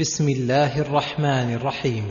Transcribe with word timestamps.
بسم 0.00 0.28
الله 0.28 0.80
الرحمن 0.80 1.54
الرحيم. 1.54 2.04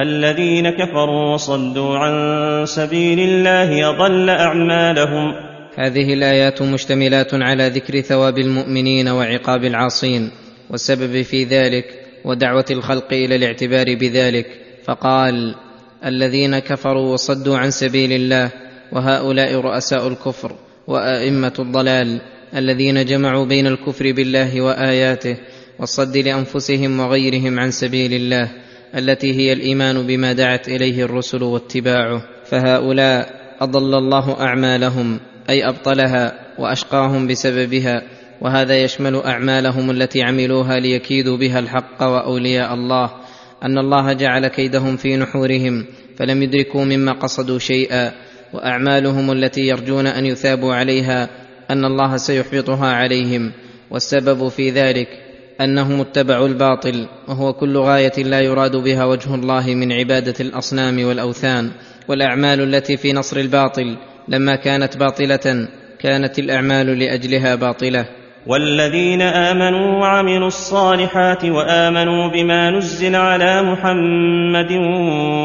الذين 0.00 0.70
كفروا 0.70 1.34
وصدوا 1.34 1.98
عن 1.98 2.66
سبيل 2.66 3.20
الله 3.20 3.90
أضل 3.90 4.30
أعمالهم. 4.30 5.34
هذه 5.74 6.14
الآيات 6.14 6.62
مشتملات 6.62 7.34
على 7.34 7.68
ذكر 7.68 8.00
ثواب 8.00 8.38
المؤمنين 8.38 9.08
وعقاب 9.08 9.64
العاصين 9.64 10.30
والسبب 10.70 11.22
في 11.22 11.44
ذلك 11.44 11.84
ودعوة 12.24 12.64
الخلق 12.70 13.12
إلى 13.12 13.36
الاعتبار 13.36 13.94
بذلك. 13.94 14.46
فقال 14.84 15.54
الذين 16.04 16.58
كفروا 16.58 17.12
وصدوا 17.12 17.58
عن 17.58 17.70
سبيل 17.70 18.12
الله 18.12 18.50
وهؤلاء 18.92 19.54
رؤساء 19.54 20.08
الكفر 20.08 20.52
وأئمة 20.86 21.54
الضلال 21.58 22.20
الذين 22.56 23.04
جمعوا 23.04 23.44
بين 23.44 23.66
الكفر 23.66 24.12
بالله 24.12 24.60
وآياته 24.60 25.36
والصد 25.78 26.16
لأنفسهم 26.16 27.00
وغيرهم 27.00 27.60
عن 27.60 27.70
سبيل 27.70 28.12
الله 28.12 28.50
التي 28.98 29.34
هي 29.34 29.52
الإيمان 29.52 30.06
بما 30.06 30.32
دعت 30.32 30.68
إليه 30.68 31.04
الرسل 31.04 31.42
واتباعه. 31.42 32.22
فهؤلاء 32.44 33.28
أضل 33.60 33.94
الله 33.94 34.40
أعمالهم 34.40 35.20
أي 35.50 35.68
أبطلها 35.68 36.32
وأشقاهم 36.58 37.26
بسببها 37.26 38.02
وهذا 38.40 38.82
يشمل 38.82 39.16
أعمالهم 39.16 39.90
التي 39.90 40.22
عملوها 40.22 40.80
ليكيدوا 40.80 41.36
بها 41.36 41.58
الحق 41.58 42.02
وأولياء 42.02 42.74
الله. 42.74 43.10
أن 43.62 43.78
الله 43.78 44.12
جعل 44.12 44.48
كيدهم 44.48 44.96
في 44.96 45.16
نحورهم 45.16 45.84
فلم 46.16 46.42
يدركوا 46.42 46.84
مما 46.84 47.12
قصدوا 47.12 47.58
شيئا. 47.58 48.12
وأعمالهم 48.52 49.32
التي 49.32 49.60
يرجون 49.60 50.06
أن 50.06 50.26
يثابوا 50.26 50.74
عليها 50.74 51.28
أن 51.70 51.84
الله 51.84 52.16
سيحبطها 52.16 52.86
عليهم. 52.86 53.52
والسبب 53.90 54.48
في 54.48 54.70
ذلك 54.70 55.23
أنهم 55.60 56.00
اتبعوا 56.00 56.48
الباطل 56.48 57.06
وهو 57.28 57.52
كل 57.52 57.78
غاية 57.78 58.22
لا 58.22 58.40
يراد 58.40 58.76
بها 58.76 59.04
وجه 59.04 59.34
الله 59.34 59.74
من 59.74 59.92
عبادة 59.92 60.34
الأصنام 60.40 61.04
والأوثان 61.04 61.70
والأعمال 62.08 62.60
التي 62.60 62.96
في 62.96 63.12
نصر 63.12 63.36
الباطل 63.36 63.96
لما 64.28 64.56
كانت 64.56 64.96
باطلة 64.96 65.68
كانت 66.00 66.38
الأعمال 66.38 66.98
لأجلها 66.98 67.54
باطلة. 67.54 68.06
والذين 68.46 69.22
آمنوا 69.22 70.00
وعملوا 70.00 70.48
الصالحات 70.48 71.44
وآمنوا 71.44 72.28
بما 72.28 72.70
نزل 72.70 73.16
على 73.16 73.62
محمد 73.62 74.72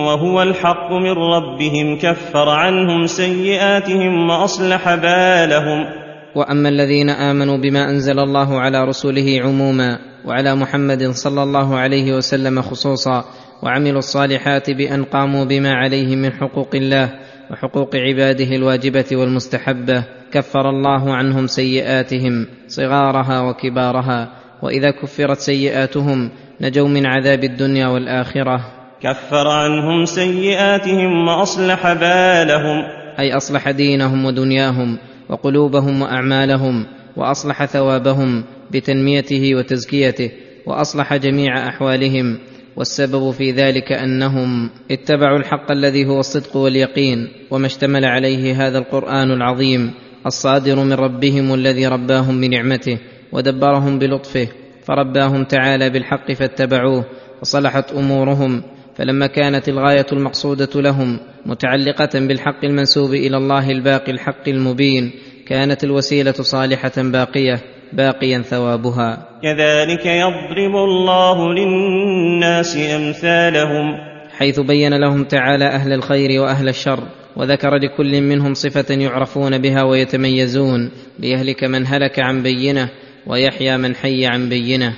وهو 0.07 0.41
الحق 0.41 0.91
من 0.91 1.11
ربهم 1.11 1.97
كفر 1.97 2.49
عنهم 2.49 3.07
سيئاتهم 3.07 4.29
وأصلح 4.29 4.95
بالهم. 4.95 5.98
وأما 6.35 6.69
الذين 6.69 7.09
آمنوا 7.09 7.57
بما 7.57 7.89
أنزل 7.89 8.19
الله 8.19 8.59
على 8.59 8.83
رسله 8.83 9.41
عموما 9.43 9.99
وعلى 10.25 10.55
محمد 10.55 11.03
صلى 11.03 11.43
الله 11.43 11.75
عليه 11.75 12.13
وسلم 12.13 12.61
خصوصا 12.61 13.25
وعملوا 13.63 13.99
الصالحات 13.99 14.71
بأن 14.71 15.03
قاموا 15.03 15.45
بما 15.45 15.73
عليه 15.73 16.15
من 16.15 16.31
حقوق 16.33 16.75
الله 16.75 17.09
وحقوق 17.51 17.95
عباده 17.95 18.55
الواجبة 18.55 19.05
والمستحبة 19.11 20.03
كفر 20.31 20.69
الله 20.69 21.13
عنهم 21.13 21.47
سيئاتهم 21.47 22.47
صغارها 22.67 23.41
وكبارها 23.41 24.29
وإذا 24.61 24.91
كفرت 24.91 25.37
سيئاتهم 25.37 26.29
نجوا 26.61 26.87
من 26.87 27.05
عذاب 27.05 27.43
الدنيا 27.43 27.87
والآخرة. 27.87 28.65
كفر 29.01 29.47
عنهم 29.47 30.05
سيئاتهم 30.05 31.27
وأصلح 31.27 31.93
بالهم. 31.93 32.83
أي 33.19 33.37
أصلح 33.37 33.71
دينهم 33.71 34.25
ودنياهم 34.25 34.97
وقلوبهم 35.29 36.01
وأعمالهم 36.01 36.85
وأصلح 37.17 37.65
ثوابهم 37.65 38.43
بتنميته 38.71 39.55
وتزكيته 39.55 40.31
وأصلح 40.65 41.15
جميع 41.15 41.67
أحوالهم 41.69 42.37
والسبب 42.75 43.31
في 43.31 43.51
ذلك 43.51 43.91
أنهم 43.91 44.69
اتبعوا 44.91 45.37
الحق 45.37 45.71
الذي 45.71 46.05
هو 46.05 46.19
الصدق 46.19 46.57
واليقين 46.57 47.27
وما 47.51 47.65
اشتمل 47.65 48.05
عليه 48.05 48.67
هذا 48.67 48.77
القرآن 48.77 49.31
العظيم 49.31 49.91
الصادر 50.25 50.83
من 50.83 50.93
ربهم 50.93 51.53
الذي 51.53 51.87
رباهم 51.87 52.41
بنعمته 52.41 52.97
ودبرهم 53.31 53.99
بلطفه 53.99 54.47
فرباهم 54.85 55.43
تعالى 55.43 55.89
بالحق 55.89 56.31
فاتبعوه 56.31 57.05
وصلحت 57.41 57.91
أمورهم 57.91 58.63
فلما 58.99 59.27
كانت 59.27 59.69
الغاية 59.69 60.05
المقصودة 60.11 60.81
لهم 60.81 61.19
متعلقة 61.45 62.19
بالحق 62.19 62.65
المنسوب 62.65 63.13
إلى 63.13 63.37
الله 63.37 63.71
الباقي 63.71 64.11
الحق 64.11 64.49
المبين 64.49 65.11
كانت 65.47 65.83
الوسيلة 65.83 66.31
صالحة 66.31 66.91
باقية 66.97 67.59
باقيا 67.93 68.41
ثوابها. 68.41 69.27
كذلك 69.43 70.05
يضرب 70.05 70.75
الله 70.75 71.53
للناس 71.53 72.77
أمثالهم. 72.77 73.97
حيث 74.37 74.59
بين 74.59 74.93
لهم 74.93 75.23
تعالى 75.23 75.65
أهل 75.65 75.93
الخير 75.93 76.41
وأهل 76.41 76.69
الشر 76.69 77.03
وذكر 77.35 77.75
لكل 77.75 78.21
منهم 78.21 78.53
صفة 78.53 78.95
يعرفون 78.95 79.57
بها 79.57 79.83
ويتميزون 79.83 80.91
ليهلك 81.19 81.63
من 81.63 81.87
هلك 81.87 82.19
عن 82.19 82.43
بينة 82.43 82.89
ويحيى 83.27 83.77
من 83.77 83.95
حي 83.95 84.25
عن 84.25 84.49
بينة. 84.49 84.93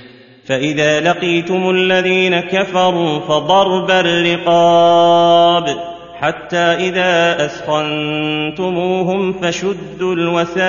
فإذا 0.46 1.00
لقيتم 1.00 1.70
الذين 1.70 2.40
كفروا 2.40 3.20
فضرب 3.20 3.90
الرقاب 3.90 5.76
حتى 6.20 6.56
إذا 6.56 7.44
اثخنتموهم 7.44 9.32
فشدوا 9.32 10.14
الوثاق 10.14 10.62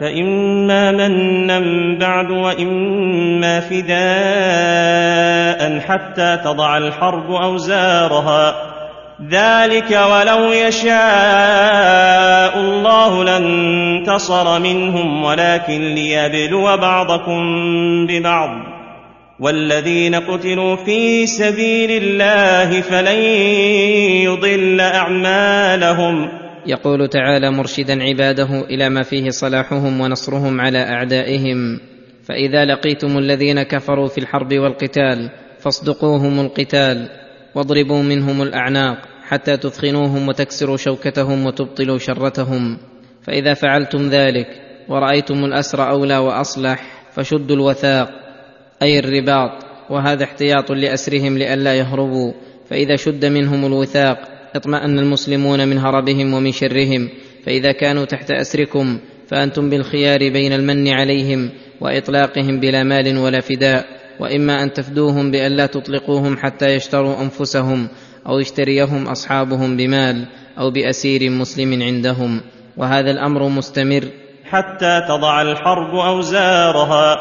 فإما 0.00 0.92
منا 0.92 1.60
بعد 1.98 2.30
وإما 2.30 3.60
فداء 3.60 4.98
حتى 5.80 6.36
تضع 6.44 6.76
الحرب 6.76 7.30
أوزارها 7.30 8.77
ذلك 9.22 9.90
ولو 9.90 10.52
يشاء 10.52 10.88
الله 12.60 13.24
لانتصر 13.24 14.60
منهم 14.60 15.24
ولكن 15.24 15.94
ليبلو 15.94 16.76
بعضكم 16.76 17.40
ببعض. 18.06 18.50
والذين 19.40 20.14
قتلوا 20.14 20.76
في 20.76 21.26
سبيل 21.26 22.02
الله 22.02 22.80
فلن 22.80 23.18
يضل 24.22 24.80
أعمالهم. 24.80 26.28
يقول 26.66 27.08
تعالى 27.08 27.50
مرشدا 27.50 28.02
عباده 28.02 28.60
إلى 28.70 28.88
ما 28.88 29.02
فيه 29.02 29.28
صلاحهم 29.28 30.00
ونصرهم 30.00 30.60
على 30.60 30.78
أعدائهم. 30.78 31.80
فإذا 32.28 32.64
لقيتم 32.64 33.18
الذين 33.18 33.62
كفروا 33.62 34.08
في 34.08 34.18
الحرب 34.18 34.52
والقتال 34.52 35.30
فاصدقوهم 35.60 36.40
القتال. 36.40 37.08
واضربوا 37.54 38.02
منهم 38.02 38.42
الأعناق 38.42 38.98
حتى 39.22 39.56
تثخنوهم 39.56 40.28
وتكسروا 40.28 40.76
شوكتهم 40.76 41.46
وتبطلوا 41.46 41.98
شرتهم. 41.98 42.78
فإذا 43.22 43.54
فعلتم 43.54 44.08
ذلك 44.08 44.46
ورأيتم 44.88 45.44
الأسر 45.44 45.90
أولى 45.90 46.18
وأصلح 46.18 46.82
فشدوا 47.12 47.56
الوثاق 47.56 48.10
أي 48.82 48.98
الرباط 48.98 49.50
وهذا 49.90 50.24
احتياط 50.24 50.72
لأسرهم 50.72 51.38
لئلا 51.38 51.74
يهربوا. 51.74 52.32
فإذا 52.70 52.96
شد 52.96 53.24
منهم 53.24 53.64
الوثاق 53.64 54.18
اطمأن 54.56 54.98
المسلمون 54.98 55.68
من 55.68 55.78
هربهم 55.78 56.34
ومن 56.34 56.52
شرهم. 56.52 57.08
فإذا 57.44 57.72
كانوا 57.72 58.04
تحت 58.04 58.30
أسركم 58.30 58.98
فأنتم 59.28 59.70
بالخيار 59.70 60.18
بين 60.18 60.52
المن 60.52 60.88
عليهم 60.88 61.50
وإطلاقهم 61.80 62.60
بلا 62.60 62.82
مال 62.82 63.18
ولا 63.18 63.40
فداء. 63.40 63.97
وإما 64.20 64.62
أن 64.62 64.72
تفدوهم 64.72 65.30
بأن 65.30 65.52
لا 65.52 65.66
تطلقوهم 65.66 66.36
حتى 66.36 66.66
يشتروا 66.66 67.22
أنفسهم 67.22 67.88
أو 68.26 68.38
يشتريهم 68.38 69.06
أصحابهم 69.08 69.76
بمال 69.76 70.26
أو 70.58 70.70
بأسير 70.70 71.30
مسلم 71.30 71.82
عندهم 71.82 72.40
وهذا 72.76 73.10
الأمر 73.10 73.48
مستمر. 73.48 74.04
حتى 74.44 75.00
تضع 75.08 75.42
الحرب 75.42 75.94
أوزارها. 75.94 77.16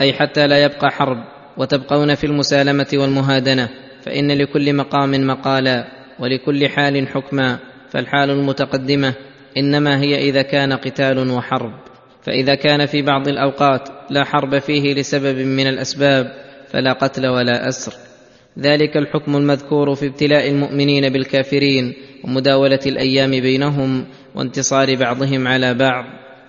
أي 0.00 0.12
حتى 0.12 0.46
لا 0.46 0.64
يبقى 0.64 0.90
حرب 0.90 1.16
وتبقون 1.56 2.14
في 2.14 2.24
المسالمة 2.24 2.86
والمهادنة 2.94 3.68
فإن 4.02 4.32
لكل 4.32 4.76
مقام 4.76 5.26
مقالا 5.26 5.84
ولكل 6.18 6.68
حال 6.68 7.08
حكما 7.08 7.58
فالحال 7.90 8.30
المتقدمة 8.30 9.14
إنما 9.56 10.00
هي 10.00 10.28
إذا 10.28 10.42
كان 10.42 10.72
قتال 10.72 11.30
وحرب. 11.30 11.91
فإذا 12.22 12.54
كان 12.54 12.86
في 12.86 13.02
بعض 13.02 13.28
الأوقات 13.28 13.88
لا 14.10 14.24
حرب 14.24 14.58
فيه 14.58 14.94
لسبب 14.94 15.38
من 15.38 15.66
الأسباب 15.66 16.32
فلا 16.70 16.92
قتل 16.92 17.26
ولا 17.26 17.68
أسر. 17.68 17.92
ذلك 18.58 18.96
الحكم 18.96 19.36
المذكور 19.36 19.94
في 19.94 20.06
ابتلاء 20.06 20.50
المؤمنين 20.50 21.12
بالكافرين 21.12 21.94
ومداولة 22.24 22.80
الأيام 22.86 23.30
بينهم 23.30 24.04
وانتصار 24.34 24.96
بعضهم 24.96 25.48
على 25.48 25.74
بعض. 25.74 26.04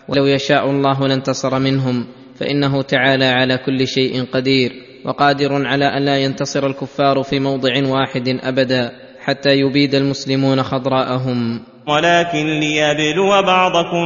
ولو 0.08 0.26
يشاء 0.26 0.70
الله 0.70 1.08
لانتصر 1.08 1.60
منهم 1.60 2.08
فإنه 2.40 2.82
تعالى 2.82 3.26
على 3.26 3.58
كل 3.58 3.88
شيء 3.88 4.24
قدير 4.24 4.72
وقادر 5.06 5.68
على 5.68 5.86
أن 5.86 6.06
لا 6.06 6.18
ينتصر 6.18 6.68
الكفار 6.68 7.24
في 7.24 7.40
موضع 7.40 7.88
واحد 7.88 8.40
أبدا 8.44 8.92
حتى 9.26 9.50
يبيد 9.50 9.96
المسلمون 9.96 10.64
خضراءهم. 10.64 11.60
ولكن 11.88 12.46
ليبلو 12.60 13.30
بعضكم 13.30 14.06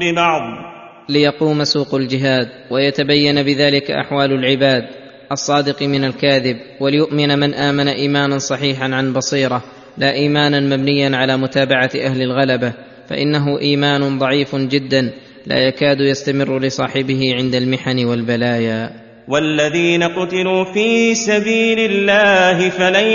ببعض. 0.00 0.69
ليقوم 1.10 1.64
سوق 1.64 1.94
الجهاد 1.94 2.48
ويتبين 2.70 3.42
بذلك 3.42 3.90
أحوال 3.90 4.32
العباد 4.32 4.84
الصادق 5.32 5.82
من 5.82 6.04
الكاذب 6.04 6.56
وليؤمن 6.80 7.38
من 7.38 7.54
آمن 7.54 7.88
إيمانا 7.88 8.38
صحيحا 8.38 8.84
عن 8.84 9.12
بصيرة 9.12 9.62
لا 9.98 10.12
إيمانا 10.12 10.60
مبنيا 10.60 11.16
على 11.16 11.36
متابعة 11.36 11.90
أهل 11.96 12.22
الغلبة 12.22 12.72
فإنه 13.08 13.58
إيمان 13.60 14.18
ضعيف 14.18 14.56
جدا 14.56 15.12
لا 15.46 15.58
يكاد 15.58 16.00
يستمر 16.00 16.58
لصاحبه 16.58 17.34
عند 17.34 17.54
المحن 17.54 18.04
والبلايا. 18.04 18.90
والذين 19.28 20.02
قتلوا 20.02 20.64
في 20.64 21.14
سبيل 21.14 21.78
الله 21.78 22.70
فلن 22.70 23.06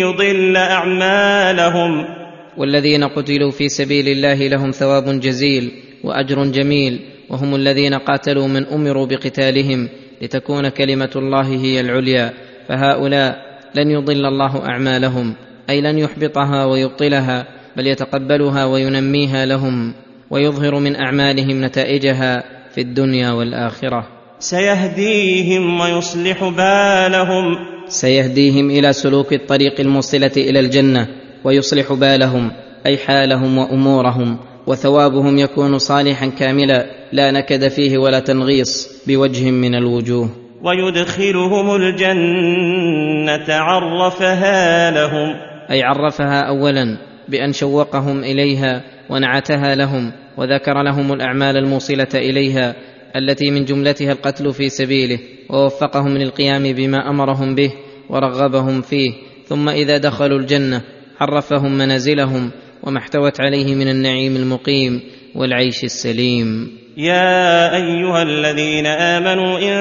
يضل 0.00 0.56
أعمالهم. 0.56 2.17
والذين 2.58 3.04
قتلوا 3.04 3.50
في 3.50 3.68
سبيل 3.68 4.08
الله 4.08 4.48
لهم 4.48 4.70
ثواب 4.70 5.20
جزيل 5.20 5.70
وأجر 6.04 6.44
جميل 6.44 7.00
وهم 7.30 7.54
الذين 7.54 7.94
قاتلوا 7.94 8.48
من 8.48 8.66
أمروا 8.66 9.06
بقتالهم 9.06 9.88
لتكون 10.22 10.68
كلمة 10.68 11.10
الله 11.16 11.48
هي 11.48 11.80
العليا. 11.80 12.32
فهؤلاء 12.68 13.36
لن 13.74 13.90
يضل 13.90 14.26
الله 14.26 14.66
أعمالهم 14.66 15.34
أي 15.70 15.80
لن 15.80 15.98
يحبطها 15.98 16.64
ويبطلها 16.64 17.46
بل 17.76 17.86
يتقبلها 17.86 18.64
وينميها 18.64 19.46
لهم 19.46 19.94
ويظهر 20.30 20.78
من 20.78 20.96
أعمالهم 20.96 21.64
نتائجها 21.64 22.44
في 22.74 22.80
الدنيا 22.80 23.30
والآخرة. 23.30 24.06
سيهديهم 24.38 25.80
ويصلح 25.80 26.44
بالهم. 26.44 27.56
سيهديهم 27.88 28.70
إلى 28.70 28.92
سلوك 28.92 29.32
الطريق 29.32 29.80
الموصلة 29.80 30.32
إلى 30.36 30.60
الجنة. 30.60 31.08
ويصلح 31.44 31.92
بالهم 31.92 32.50
أي 32.86 32.96
حالهم 32.96 33.58
وأمورهم 33.58 34.38
وثوابهم 34.66 35.38
يكون 35.38 35.78
صالحا 35.78 36.26
كاملا 36.26 36.86
لا 37.12 37.30
نكد 37.30 37.68
فيه 37.68 37.98
ولا 37.98 38.20
تنغيص 38.20 39.02
بوجه 39.06 39.50
من 39.50 39.74
الوجوه. 39.74 40.30
ويدخلهم 40.62 41.76
الجنة 41.76 43.54
عرفها 43.54 44.90
لهم. 44.90 45.34
أي 45.70 45.82
عرفها 45.82 46.40
اولا 46.40 46.98
بأن 47.28 47.52
شوقهم 47.52 48.24
إليها 48.24 48.82
ونعتها 49.10 49.74
لهم 49.74 50.12
وذكر 50.36 50.82
لهم 50.82 51.12
الأعمال 51.12 51.56
الموصلة 51.56 52.08
إليها 52.14 52.74
التي 53.16 53.50
من 53.50 53.64
جملتها 53.64 54.12
القتل 54.12 54.52
في 54.52 54.68
سبيله 54.68 55.18
ووفقهم 55.50 56.18
للقيام 56.18 56.72
بما 56.72 57.10
أمرهم 57.10 57.54
به 57.54 57.72
ورغبهم 58.10 58.82
فيه 58.82 59.12
ثم 59.46 59.68
إذا 59.68 59.98
دخلوا 59.98 60.38
الجنة 60.38 60.82
عرفهم 61.20 61.78
منازلهم 61.78 62.50
وما 62.82 62.98
احتوت 62.98 63.40
عليه 63.40 63.74
من 63.74 63.88
النعيم 63.88 64.36
المقيم 64.36 65.00
والعيش 65.34 65.84
السليم. 65.84 66.78
يا 66.96 67.76
أيها 67.76 68.22
الذين 68.22 68.86
آمنوا 68.86 69.58
إن 69.58 69.74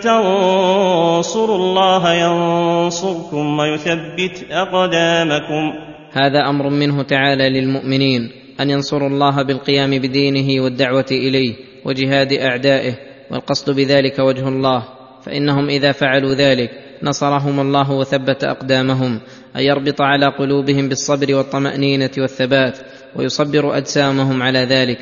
تنصروا 0.00 1.56
الله 1.56 2.12
ينصركم 2.12 3.58
ويثبت 3.58 4.46
أقدامكم. 4.50 5.72
هذا 6.12 6.48
أمر 6.48 6.70
منه 6.70 7.02
تعالى 7.02 7.60
للمؤمنين 7.60 8.30
أن 8.60 8.70
ينصروا 8.70 9.08
الله 9.08 9.42
بالقيام 9.42 9.90
بدينه 9.90 10.64
والدعوة 10.64 11.06
إليه 11.10 11.54
وجهاد 11.84 12.32
أعدائه 12.32 12.94
والقصد 13.30 13.76
بذلك 13.76 14.18
وجه 14.18 14.48
الله. 14.48 14.84
فإنهم 15.22 15.68
إذا 15.68 15.92
فعلوا 15.92 16.34
ذلك 16.34 16.70
نصرهم 17.02 17.60
الله 17.60 17.90
وثبت 17.90 18.44
أقدامهم 18.44 19.20
أن 19.56 19.62
يربط 19.62 20.00
على 20.00 20.26
قلوبهم 20.26 20.88
بالصبر 20.88 21.34
والطمأنينة 21.34 22.10
والثبات 22.18 22.78
ويصبر 23.16 23.76
أجسامهم 23.76 24.42
على 24.42 24.58
ذلك 24.58 24.98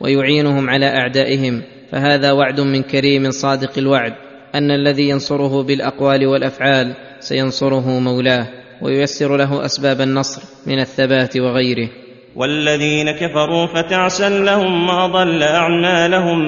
ويعينهم 0.00 0.70
على 0.70 0.86
أعدائهم. 0.86 1.62
فهذا 1.92 2.32
وعد 2.32 2.60
من 2.60 2.82
كريم 2.82 3.30
صادق 3.30 3.78
الوعد 3.78 4.12
أن 4.54 4.70
الذي 4.70 5.08
ينصره 5.08 5.62
بالأقوال 5.62 6.26
والأفعال 6.26 6.94
سينصره 7.20 7.98
مولاه 7.98 8.46
وييسر 8.82 9.36
له 9.36 9.64
أسباب 9.64 10.00
النصر 10.00 10.42
من 10.66 10.80
الثبات 10.80 11.36
وغيره. 11.36 11.88
والذين 12.36 13.10
كفروا 13.10 13.66
فتعسا 13.66 14.28
لهم 14.28 14.88
واضل 14.88 15.42
أعمالهم. 15.42 16.38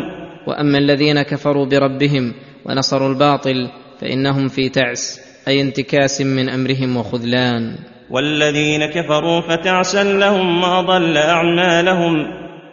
وأما 0.46 0.78
الذين 0.78 1.22
كفروا 1.22 1.66
بربهم 1.66 2.34
ونصروا 2.64 3.08
الباطل 3.08 3.68
فإنهم 4.00 4.48
في 4.48 4.68
تعس. 4.68 5.29
أي 5.48 5.60
انتكاس 5.60 6.20
من 6.20 6.48
أمرهم 6.48 6.96
وخذلان. 6.96 7.76
والذين 8.10 8.86
كفروا 8.86 9.40
فتعسا 9.40 10.04
لهم 10.04 10.62
واضل 10.62 11.16
أعمالهم. 11.16 12.26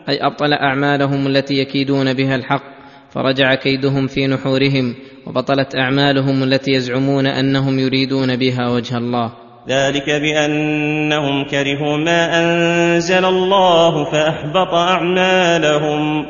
أي 0.10 0.18
أبطل 0.22 0.54
أعمالهم 0.54 1.28
التي 1.28 1.54
يكيدون 1.54 2.14
بها 2.14 2.36
الحق. 2.36 2.64
فرجع 3.10 3.56
كيدهم 3.56 4.08
في 4.08 4.28
نحورهم 4.28 4.96
وبطلت 5.28 5.76
أعمالهم 5.76 6.44
التي 6.44 6.72
يزعمون 6.72 7.26
أنهم 7.26 7.80
يريدون 7.80 8.36
بها 8.36 8.70
وجه 8.70 8.98
الله. 8.98 9.32
ذلك 9.70 10.10
بأنهم 10.10 11.46
كرهوا 11.46 11.98
ما 11.98 12.40
أنزل 12.40 13.26
الله 13.26 14.12
فأحبط 14.12 14.74
أعمالهم. 14.74 16.26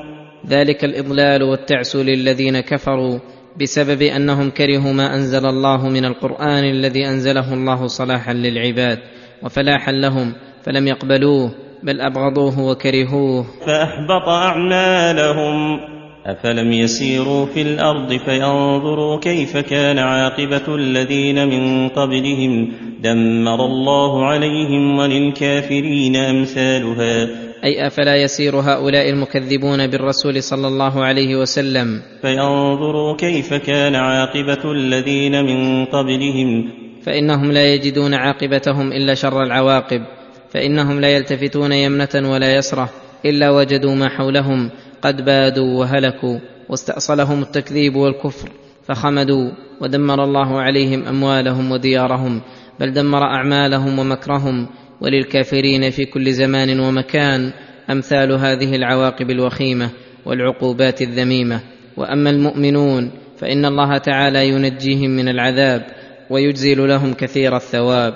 ذلك 0.47 0.83
الإضلال 0.83 1.43
والتعس 1.43 1.95
للذين 1.95 2.59
كفروا 2.59 3.19
بسبب 3.61 4.01
أنهم 4.01 4.49
كرهوا 4.49 4.93
ما 4.93 5.15
أنزل 5.15 5.45
الله 5.45 5.89
من 5.89 6.05
القرآن 6.05 6.63
الذي 6.63 7.07
أنزله 7.07 7.53
الله 7.53 7.87
صلاحا 7.87 8.33
للعباد 8.33 8.99
وفلاحا 9.43 9.91
لهم 9.91 10.33
فلم 10.63 10.87
يقبلوه 10.87 11.51
بل 11.83 12.01
أبغضوه 12.01 12.59
وكرهوه. 12.59 13.45
فأحبط 13.67 14.27
أعمالهم. 14.27 15.79
أفلم 16.25 16.71
يسيروا 16.71 17.45
في 17.45 17.61
الأرض 17.61 18.13
فينظروا 18.13 19.19
كيف 19.19 19.57
كان 19.57 19.97
عاقبة 19.97 20.75
الذين 20.75 21.47
من 21.47 21.89
قبلهم. 21.89 22.71
دمر 23.03 23.65
الله 23.65 24.25
عليهم 24.25 24.97
وللكافرين 24.97 26.15
أمثالها. 26.15 27.46
أي 27.63 27.87
أفلا 27.87 28.15
يسير 28.15 28.55
هؤلاء 28.55 29.09
المكذبون 29.09 29.87
بالرسول 29.87 30.43
صلى 30.43 30.67
الله 30.67 31.03
عليه 31.03 31.35
وسلم؟ 31.35 32.01
فينظروا 32.21 33.15
كيف 33.17 33.53
كان 33.53 33.95
عاقبة 33.95 34.71
الذين 34.71 35.45
من 35.45 35.85
قبلهم. 35.85 36.69
فإنهم 37.01 37.51
لا 37.51 37.73
يجدون 37.73 38.13
عاقبتهم 38.13 38.91
إلا 38.91 39.13
شر 39.13 39.43
العواقب. 39.43 40.01
فإنهم 40.49 40.99
لا 40.99 41.09
يلتفتون 41.09 41.71
يمنة 41.71 42.31
ولا 42.31 42.55
يسرة 42.55 42.89
إلا 43.25 43.49
وجدوا 43.49 43.95
ما 43.95 44.09
حولهم 44.09 44.71
قد 45.01 45.25
بادوا 45.25 45.79
وهلكوا 45.79 46.39
واستأصلهم 46.69 47.41
التكذيب 47.41 47.95
والكفر 47.95 48.49
فخمدوا 48.83 49.51
ودمر 49.81 50.23
الله 50.23 50.61
عليهم 50.61 51.03
أموالهم 51.03 51.71
وديارهم 51.71 52.41
بل 52.79 52.93
دمر 52.93 53.23
أعمالهم 53.23 53.99
ومكرهم 53.99 54.67
وللكافرين 55.01 55.89
في 55.89 56.05
كل 56.05 56.31
زمان 56.31 56.79
ومكان 56.79 57.51
أمثال 57.91 58.31
هذه 58.31 58.75
العواقب 58.75 59.29
الوخيمة 59.31 59.89
والعقوبات 60.25 61.01
الذميمة. 61.01 61.61
وأما 61.97 62.29
المؤمنون 62.29 63.11
فإن 63.37 63.65
الله 63.65 63.97
تعالى 63.97 64.47
ينجيهم 64.47 65.09
من 65.09 65.29
العذاب 65.29 65.85
ويجزل 66.29 66.87
لهم 66.87 67.13
كثير 67.13 67.55
الثواب. 67.55 68.13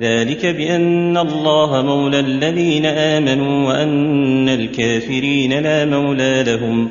ذلك 0.00 0.46
بأن 0.46 1.16
الله 1.16 1.82
مولى 1.82 2.20
الذين 2.20 2.86
آمنوا 2.86 3.68
وأن 3.68 4.48
الكافرين 4.48 5.62
لا 5.62 5.84
مولى 5.84 6.44
لهم. 6.46 6.90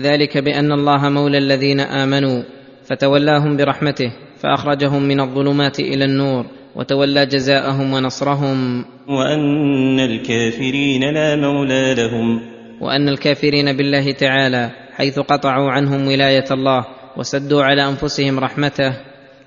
ذلك 0.00 0.38
بأن 0.38 0.72
الله 0.72 1.08
مولى 1.08 1.38
الذين 1.38 1.80
آمنوا 1.80 2.42
فتولاهم 2.84 3.56
برحمته 3.56 4.12
فأخرجهم 4.38 5.02
من 5.02 5.20
الظلمات 5.20 5.80
إلى 5.80 6.04
النور 6.04 6.46
وتولى 6.76 7.26
جزاءهم 7.26 7.92
ونصرهم. 7.92 8.84
وأن 9.08 10.00
الكافرين 10.00 11.14
لا 11.14 11.36
مولى 11.36 11.94
لهم. 11.94 12.40
وأن 12.80 13.08
الكافرين 13.08 13.76
بالله 13.76 14.12
تعالى 14.12 14.70
حيث 14.96 15.18
قطعوا 15.18 15.70
عنهم 15.70 16.06
ولاية 16.06 16.44
الله 16.50 16.86
وسدوا 17.16 17.62
على 17.62 17.88
أنفسهم 17.88 18.38
رحمته. 18.38 18.92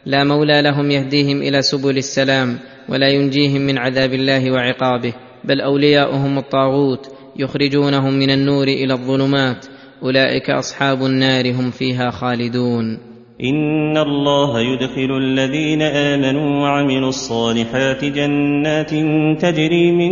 لا 0.06 0.24
مولى 0.24 0.62
لهم 0.62 0.92
يهديهم 0.92 1.42
إلى 1.42 1.62
سبل 1.62 1.98
السلام 1.98 2.60
ولا 2.90 3.10
ينجيهم 3.10 3.62
من 3.62 3.78
عذاب 3.78 4.14
الله 4.14 4.52
وعقابه 4.52 5.14
بل 5.44 5.62
أولياؤهم 5.62 6.38
الطاغوت 6.38 7.08
يخرجونهم 7.40 8.14
من 8.14 8.30
النور 8.30 8.68
إلى 8.68 8.94
الظلمات. 8.94 9.66
أولئك 10.04 10.50
أصحاب 10.50 11.06
النار 11.06 11.52
هم 11.52 11.72
فيها 11.72 12.12
خالدون. 12.12 13.07
إن 13.44 13.98
الله 13.98 14.60
يدخل 14.60 15.18
الذين 15.18 15.82
آمنوا 15.82 16.62
وعملوا 16.62 17.10
الصالحات 17.10 18.06
جنات 18.06 18.90
تجري 19.42 19.92
من 19.92 20.12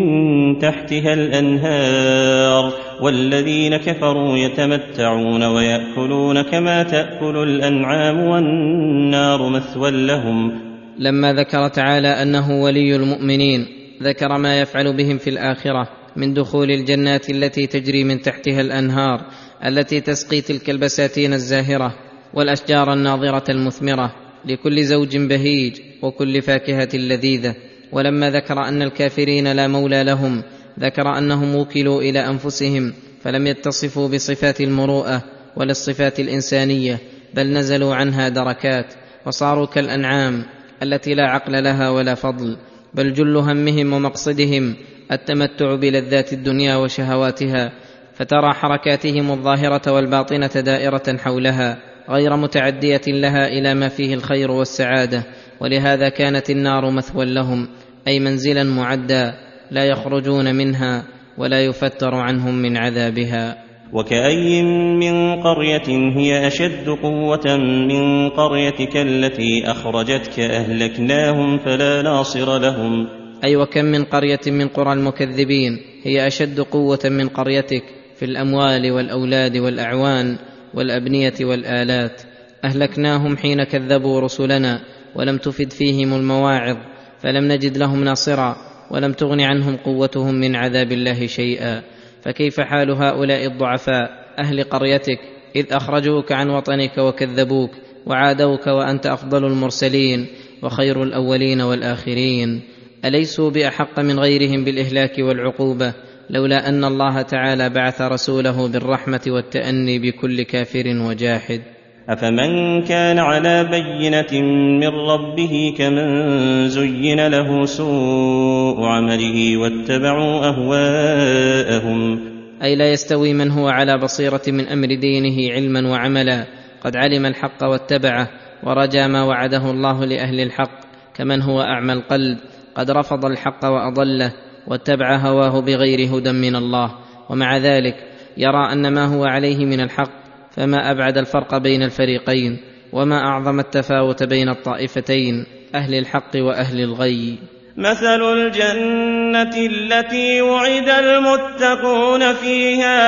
تحتها 0.60 1.14
الأنهار 1.14 2.74
والذين 3.02 3.78
كفروا 3.78 4.38
يتمتعون 4.38 5.44
ويأكلون 5.44 6.42
كما 6.42 6.84
تأكل 6.84 7.38
الأنعام 7.38 8.20
والنار 8.20 9.50
مثوى 9.50 9.92
لهم. 9.92 10.62
لما 11.00 11.34
ذكر 11.34 11.68
تعالى 11.68 12.08
أنه 12.08 12.64
ولي 12.64 12.96
المؤمنين 12.96 13.66
ذكر 14.04 14.38
ما 14.38 14.60
يفعل 14.62 14.98
بهم 14.98 15.18
في 15.18 15.30
الآخرة 15.30 15.88
من 16.16 16.34
دخول 16.34 16.72
الجنات 16.72 17.30
التي 17.30 17.68
تجري 17.68 18.04
من 18.04 18.22
تحتها 18.22 18.62
الأنهار 18.62 19.22
التي 19.66 20.02
تسقي 20.02 20.42
تلك 20.42 20.70
البساتين 20.70 21.34
الزاهرة. 21.34 22.05
والأشجار 22.36 22.94
الناضره 22.94 23.44
المثمرة 23.50 24.16
لكل 24.46 24.84
زوج 24.84 25.18
بهيج 25.18 25.80
وكل 26.02 26.42
فاكهة 26.42 26.90
لذيذة. 26.94 27.56
ولما 27.92 28.30
ذكر 28.30 28.60
أن 28.68 28.82
الكافرين 28.82 29.52
لا 29.52 29.68
مولى 29.68 30.04
لهم 30.04 30.44
ذكر 30.80 31.18
أنهم 31.18 31.56
وكلوا 31.56 32.02
إلى 32.02 32.20
أنفسهم 32.20 32.94
فلم 33.22 33.48
يتصفوا 33.48 34.08
بصفات 34.08 34.62
المروءة 34.62 35.22
ولا 35.56 35.72
الصفات 35.72 36.20
الإنسانية 36.20 37.00
بل 37.34 37.54
نزلوا 37.54 37.96
عنها 37.96 38.30
دركات 38.30 38.94
وصاروا 39.26 39.66
كالأنعام 39.66 40.44
التي 40.84 41.14
لا 41.14 41.30
عقل 41.30 41.64
لها 41.64 41.90
ولا 41.90 42.16
فضل 42.16 42.58
بل 42.94 43.14
جل 43.14 43.38
همهم 43.38 43.94
ومقصدهم 43.94 44.76
التمتع 45.12 45.76
بلذات 45.76 46.34
الدنيا 46.34 46.76
وشهواتها 46.76 47.72
فترى 48.14 48.54
حركاتهم 48.54 49.32
الظاهرة 49.32 49.92
والباطنة 49.92 50.48
دائرة 50.48 51.18
حولها. 51.18 51.95
غير 52.10 52.36
متعدية 52.36 53.02
لها 53.08 53.48
إلى 53.48 53.74
ما 53.74 53.90
فيه 53.90 54.14
الخير 54.14 54.52
والسعادة 54.52 55.24
ولهذا 55.62 56.10
كانت 56.10 56.50
النار 56.50 56.92
مثوى 56.92 57.26
لهم 57.26 57.68
أي 58.08 58.20
منزلا 58.20 58.64
معدا 58.64 59.34
لا 59.72 59.86
يخرجون 59.86 60.56
منها 60.56 61.04
ولا 61.38 61.66
يفتر 61.66 62.16
عنهم 62.16 62.56
من 62.56 62.78
عذابها. 62.78 63.58
وكأي 63.94 64.64
من 65.00 65.42
قرية 65.42 66.18
هي 66.18 66.48
أشد 66.48 66.90
قوة 66.90 67.58
من 67.88 68.30
قريتك 68.30 68.98
التي 68.98 69.72
أخرجتك 69.72 70.40
أهلكناهم 70.40 71.58
فلا 71.58 72.02
ناصر 72.02 72.60
لهم. 72.60 73.08
أي 73.44 73.56
وكم 73.56 73.86
من 73.86 74.04
قرية 74.04 74.40
من 74.48 74.68
قرى 74.68 74.94
المكذبين 74.94 75.80
هي 76.04 76.28
أشد 76.28 76.60
قوة 76.60 77.00
من 77.06 77.28
قريتك 77.28 77.84
في 78.16 78.26
الأموال 78.26 78.92
والأولاد 78.92 79.58
والأعوان 79.58 80.38
والأبنية 80.76 81.34
والآلات. 81.42 82.22
أهلكناهم 82.66 83.38
حين 83.38 83.64
كذبوا 83.64 84.20
رسلنا 84.20 84.82
ولم 85.16 85.38
تفد 85.38 85.72
فيهم 85.72 86.14
المواعظ 86.14 86.78
فلم 87.22 87.52
نجد 87.52 87.78
لهم 87.78 88.04
ناصرا 88.04 88.56
ولم 88.92 89.14
تغن 89.14 89.42
عنهم 89.42 89.78
قوتهم 89.78 90.36
من 90.36 90.56
عذاب 90.56 90.92
الله 90.92 91.28
شيئا. 91.28 91.82
فكيف 92.22 92.60
حال 92.60 92.92
هؤلاء 92.92 93.46
الضعفاء؟ 93.46 94.26
أهل 94.40 94.64
قريتك 94.64 95.20
إذ 95.56 95.74
أخرجوك 95.74 96.32
عن 96.32 96.50
وطنك 96.50 96.98
وكذبوك 96.98 97.72
وعادوك 98.06 98.68
وأنت 98.68 99.06
أفضل 99.06 99.46
المرسلين 99.46 100.28
وخير 100.64 101.04
الأولين 101.04 101.62
والآخرين. 101.62 102.62
أليسوا 103.06 103.50
بأحق 103.50 104.00
من 104.00 104.20
غيرهم 104.20 104.64
بالإهلاك 104.64 105.20
والعقوبة؟ 105.20 105.94
لولا 106.30 106.70
أن 106.70 106.84
الله 106.84 107.22
تعالى 107.22 107.70
بعث 107.70 108.02
رسوله 108.02 108.68
بالرحمة 108.68 109.22
والتأني 109.28 110.00
بكل 110.00 110.42
كافر 110.42 110.84
وجاحد. 110.88 111.62
أفمن 112.10 112.82
كان 112.82 113.20
على 113.20 113.64
بينة 113.64 114.42
من 114.80 114.88
ربه 114.88 115.74
كمن 115.78 116.70
زين 116.70 117.28
له 117.28 117.66
سوء 117.66 118.86
عمله 118.86 119.58
واتبعوا 119.58 120.46
أهواءهم. 120.46 122.20
أي 122.64 122.76
لا 122.76 122.92
يستوي 122.92 123.34
من 123.34 123.52
هو 123.52 123.68
على 123.68 123.98
بصيرة 123.98 124.42
من 124.48 124.68
أمر 124.68 124.88
دينه 124.88 125.54
علما 125.54 125.90
وعملا. 125.90 126.46
قد 126.82 126.96
علم 126.96 127.26
الحق 127.26 127.64
واتبعه 127.64 128.30
ورجا 128.64 129.08
ما 129.08 129.24
وعده 129.24 129.72
الله 129.72 130.06
لأهل 130.06 130.40
الحق 130.40 130.80
كمن 131.14 131.42
هو 131.42 131.62
أعمى 131.62 131.94
القلب. 131.94 132.38
قد 132.76 132.92
رفض 132.92 133.26
الحق 133.26 133.66
وأضله. 133.66 134.45
واتبع 134.68 135.16
هواه 135.16 135.62
بغير 135.62 136.18
هدى 136.18 136.32
من 136.32 136.56
الله. 136.56 136.92
ومع 137.30 137.58
ذلك 137.58 137.96
يرى 138.38 138.72
أن 138.72 138.94
ما 138.94 139.06
هو 139.06 139.26
عليه 139.26 139.66
من 139.66 139.82
الحق 139.82 140.12
فما 140.52 140.92
أبعد 140.92 141.18
الفرق 141.18 141.58
بين 141.58 141.84
الفريقين 141.84 142.58
وما 142.94 143.18
أعظم 143.18 143.60
التفاوت 143.60 144.24
بين 144.24 144.50
الطائفتين 144.50 145.46
أهل 145.76 145.96
الحق 145.96 146.32
وأهل 146.36 146.80
الغي. 146.80 147.38
مثل 147.78 148.22
الجنة 148.34 149.56
التي 149.58 150.42
وعد 150.42 150.90
المتقون 150.90 152.34
فيها 152.34 153.04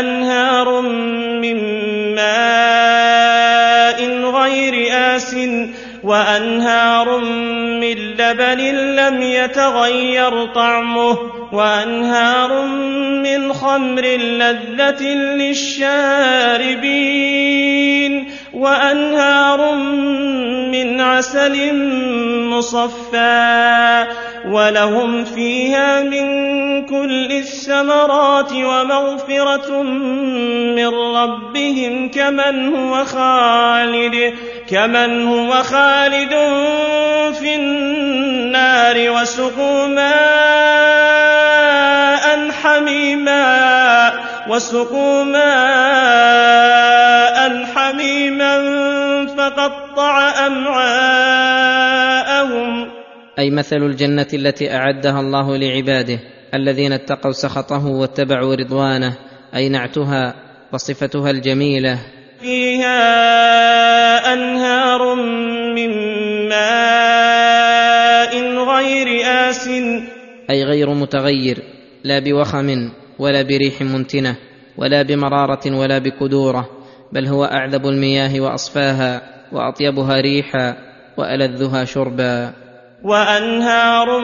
أنهار 0.00 0.80
من 1.40 1.56
ماء 2.14 3.98
غير 4.30 4.92
آسٍ 4.92 5.34
وأنهار 6.04 7.18
من 7.80 7.94
لبن 7.94 8.60
لم 8.96 9.22
يتغير 9.22 10.46
طعمه 10.46 11.18
وأنهار 11.52 12.66
من 13.22 13.52
خمر 13.52 14.02
لذة 14.16 15.02
للشاربين. 15.12 16.82
وأنهار 18.62 19.74
من 20.72 21.00
عسل 21.00 21.74
مصفى 22.48 24.06
ولهم 24.48 25.24
فيها 25.24 26.02
من 26.02 26.86
كل 26.86 27.32
الثمرات 27.32 28.52
ومغفرة 28.52 29.82
من 29.82 30.88
ربهم 30.88 32.08
كمن 32.08 32.74
هو 32.74 33.04
خالد 33.04 34.34
كمن 34.70 35.26
هو 35.26 35.52
خالد 35.62 36.34
في 37.40 37.54
النار 37.54 39.10
وسقوا 39.10 39.86
ماء 39.86 41.22
حميما. 42.62 44.21
وسقوا 44.48 45.24
ماء 45.24 46.42
حميما 47.64 48.56
فقطع 49.26 50.46
أمعاءهم. 50.46 51.82
أي 53.38 53.50
مثل 53.50 53.76
الجنة 53.76 54.26
التي 54.34 54.74
أعدها 54.74 55.20
الله 55.20 55.56
لعباده 55.56 56.18
الذين 56.54 56.92
اتقوا 56.92 57.32
سخطه 57.32 57.86
واتبعوا 57.86 58.54
رضوانه 58.54 59.12
أي 59.54 59.68
نعتها 59.68 60.34
وصفتها 60.72 61.30
الجميلة. 61.30 61.98
فيها 62.40 63.02
أنهار 64.32 65.14
من 65.74 65.90
ماء 66.48 68.36
غير 68.74 69.08
آس 69.24 69.68
أي 70.50 70.64
غير 70.64 70.90
متغير 70.90 71.62
لا 72.04 72.18
بوخم. 72.18 72.90
ولا 73.18 73.42
بريح 73.42 73.82
منتنة 73.82 74.36
ولا 74.78 75.02
بمرارة 75.02 75.76
ولا 75.78 75.98
بكدورة 75.98 76.68
بل 77.12 77.26
هو 77.26 77.44
أعذب 77.44 77.86
المياه 77.86 78.40
وأصفاها 78.40 79.22
وأطيبها 79.52 80.20
ريحا 80.20 80.76
وألذها 81.18 81.84
شربا. 81.84 82.52
وأنهار 83.04 84.20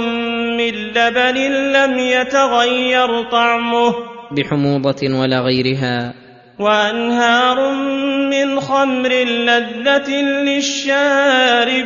من 0.59 0.75
لبن 0.75 1.37
لم 1.73 1.99
يتغير 1.99 3.23
طعمه. 3.31 3.95
بحموضة 4.37 5.21
ولا 5.21 5.41
غيرها. 5.41 6.15
وأنهار 6.59 7.73
من 8.31 8.61
خمر 8.61 9.13
لذة 9.25 10.11
للشاربين. 10.23 11.79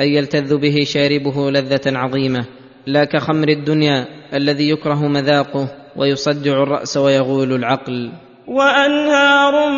أي 0.00 0.14
يلتذ 0.14 0.56
به 0.56 0.84
شاربه 0.84 1.50
لذة 1.50 1.98
عظيمة. 1.98 2.44
لا 2.86 3.04
كخمر 3.04 3.48
الدنيا 3.48 4.06
الذي 4.34 4.70
يكره 4.70 5.08
مذاقه 5.08 5.68
ويصدع 5.96 6.62
الرأس 6.62 6.96
ويغول 6.96 7.52
العقل. 7.52 8.10
وأنهار 8.46 9.68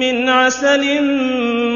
من 0.00 0.28
عسل 0.28 0.84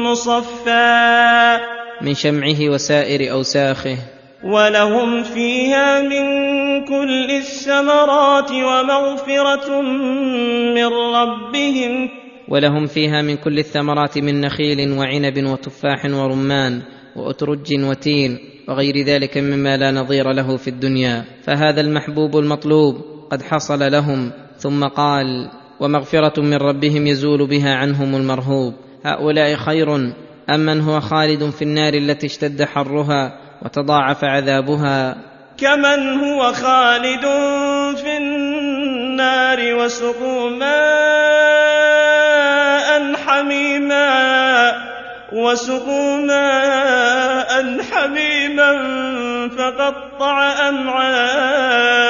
مصفى. 0.03 1.57
من 2.01 2.13
شمعه 2.13 2.69
وسائر 2.69 3.31
أوساخه. 3.31 3.97
ولهم 4.43 5.23
فيها 5.23 6.01
من 6.01 6.25
كل 6.85 7.31
الثمرات 7.31 8.51
ومغفرة 8.51 9.81
من 10.75 10.87
ربهم. 11.15 12.09
ولهم 12.47 12.85
فيها 12.85 13.21
من 13.21 13.37
كل 13.37 13.59
الثمرات 13.59 14.17
من 14.17 14.41
نخيل 14.41 14.91
وعنب 14.91 15.43
وتفاح 15.43 16.05
ورمان 16.05 16.81
وأترج 17.15 17.83
وتين. 17.83 18.52
وغير 18.67 19.05
ذلك 19.05 19.37
مما 19.37 19.77
لا 19.77 19.91
نظير 19.91 20.31
له 20.31 20.57
في 20.57 20.67
الدنيا. 20.67 21.23
فهذا 21.43 21.81
المحبوب 21.81 22.37
المطلوب 22.37 22.95
قد 23.31 23.41
حصل 23.41 23.91
لهم 23.91 24.31
ثم 24.57 24.83
قال 24.83 25.49
ومغفرة 25.79 26.41
من 26.41 26.57
ربهم 26.57 27.07
يزول 27.07 27.47
بها 27.47 27.75
عنهم 27.75 28.15
المرهوب. 28.15 28.73
هؤلاء 29.05 29.55
خير 29.55 29.95
أم 30.49 30.59
من 30.59 30.81
هو 30.81 30.99
خالد 30.99 31.49
في 31.49 31.61
النار 31.61 31.93
التي 31.93 32.25
اشتد 32.25 32.63
حرها 32.63 33.39
وتضاعف 33.65 34.23
عذابها؟ 34.23 35.15
كمن 35.57 36.19
هو 36.19 36.53
خالد 36.53 37.25
في 37.97 38.17
النار 38.17 39.75
وسقوا 39.75 40.49
ماء 40.49 41.83
حميما 43.15 44.32
وسقوا 45.33 46.17
ماء 46.17 47.81
حميما 47.81 48.71
فقطع 49.49 50.69
أمعاءهم 50.69 52.03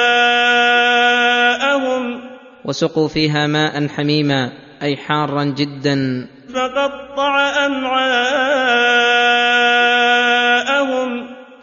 وسقوا 2.64 3.08
فيها 3.08 3.46
ماء 3.46 3.88
حميما 3.88 4.52
أي 4.82 4.96
حارا 4.96 5.44
جدا. 5.44 6.26
فقطع 6.54 7.66
أمعاءهم 7.66 8.14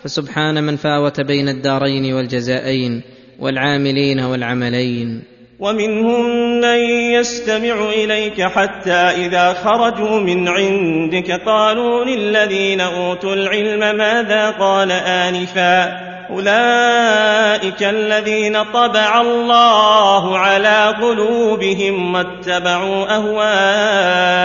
فسبحان 0.03 0.63
من 0.63 0.75
فاوت 0.75 1.21
بين 1.21 1.49
الدارين 1.49 2.13
والجزائين 2.13 3.01
والعاملين 3.39 4.19
والعملين. 4.19 5.30
ومنهم 5.61 6.25
من 6.61 6.79
يستمع 7.13 7.89
إليك 7.89 8.41
حتى 8.41 8.91
إذا 8.91 9.53
خرجوا 9.53 10.19
من 10.19 10.47
عندك 10.47 11.31
قالوا 11.31 12.05
للذين 12.05 12.81
أوتوا 12.81 13.33
العلم 13.33 13.97
ماذا 13.97 14.49
قال 14.49 14.91
آنفا 14.91 15.83
أولئك 16.29 17.83
الذين 17.83 18.63
طبع 18.63 19.21
الله 19.21 20.37
على 20.37 20.95
قلوبهم 21.01 22.15
واتبعوا 22.15 23.15
أهواءهم. 23.15 24.41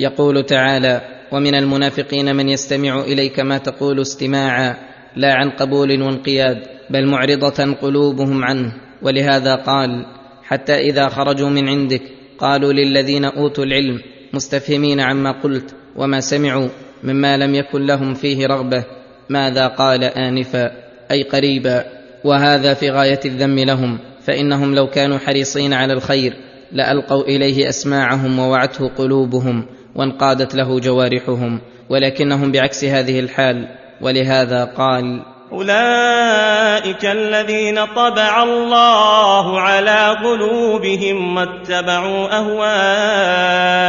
يقول 0.00 0.44
تعالى 0.46 1.00
ومن 1.32 1.54
المنافقين 1.54 2.36
من 2.36 2.48
يستمع 2.48 3.00
إليك 3.00 3.40
ما 3.40 3.58
تقول 3.58 4.00
استماعا 4.00 4.76
لا 5.16 5.34
عن 5.34 5.50
قبول 5.50 6.02
وانقياد 6.02 6.62
بل 6.90 7.06
معرضة 7.10 7.74
قلوبهم 7.82 8.44
عنه. 8.44 8.72
ولهذا 9.04 9.54
قال 9.54 10.06
حتى 10.42 10.74
إذا 10.74 11.08
خرجوا 11.08 11.48
من 11.48 11.68
عندك 11.68 12.02
قالوا 12.38 12.72
للذين 12.72 13.24
أوتوا 13.24 13.64
العلم 13.64 14.00
مستفهمين 14.32 15.00
عما 15.00 15.30
قلت 15.30 15.74
وما 15.96 16.20
سمعوا 16.20 16.68
مما 17.02 17.36
لم 17.36 17.54
يكن 17.54 17.86
لهم 17.86 18.14
فيه 18.14 18.46
رغبة 18.46 18.84
ماذا 19.28 19.66
قال 19.66 20.04
آنفا؟ 20.04 20.70
أي 21.10 21.22
قريبا؟ 21.22 21.84
وهذا 22.24 22.74
في 22.74 22.90
غاية 22.90 23.20
الذم 23.24 23.58
لهم 23.58 23.98
فإنهم 24.22 24.74
لو 24.74 24.86
كانوا 24.86 25.18
حريصين 25.18 25.72
على 25.72 25.92
الخير 25.92 26.36
لألقوا 26.72 27.22
إليه 27.22 27.68
أسماعهم 27.68 28.38
ووعته 28.38 28.88
قلوبهم 28.88 29.66
وانقادت 29.94 30.54
له 30.54 30.80
جوارحهم 30.80 31.60
ولكنهم 31.88 32.52
بعكس 32.52 32.84
هذه 32.84 33.20
الحال 33.20 33.68
ولهذا 34.00 34.64
قال 34.64 35.22
أولئك 35.52 37.04
الذين 37.04 37.84
طبع 37.84 38.42
الله 38.42 39.60
على 39.60 40.16
قلوبهم 40.24 41.36
واتبعوا 41.36 42.38
أهواءهم. 42.38 43.80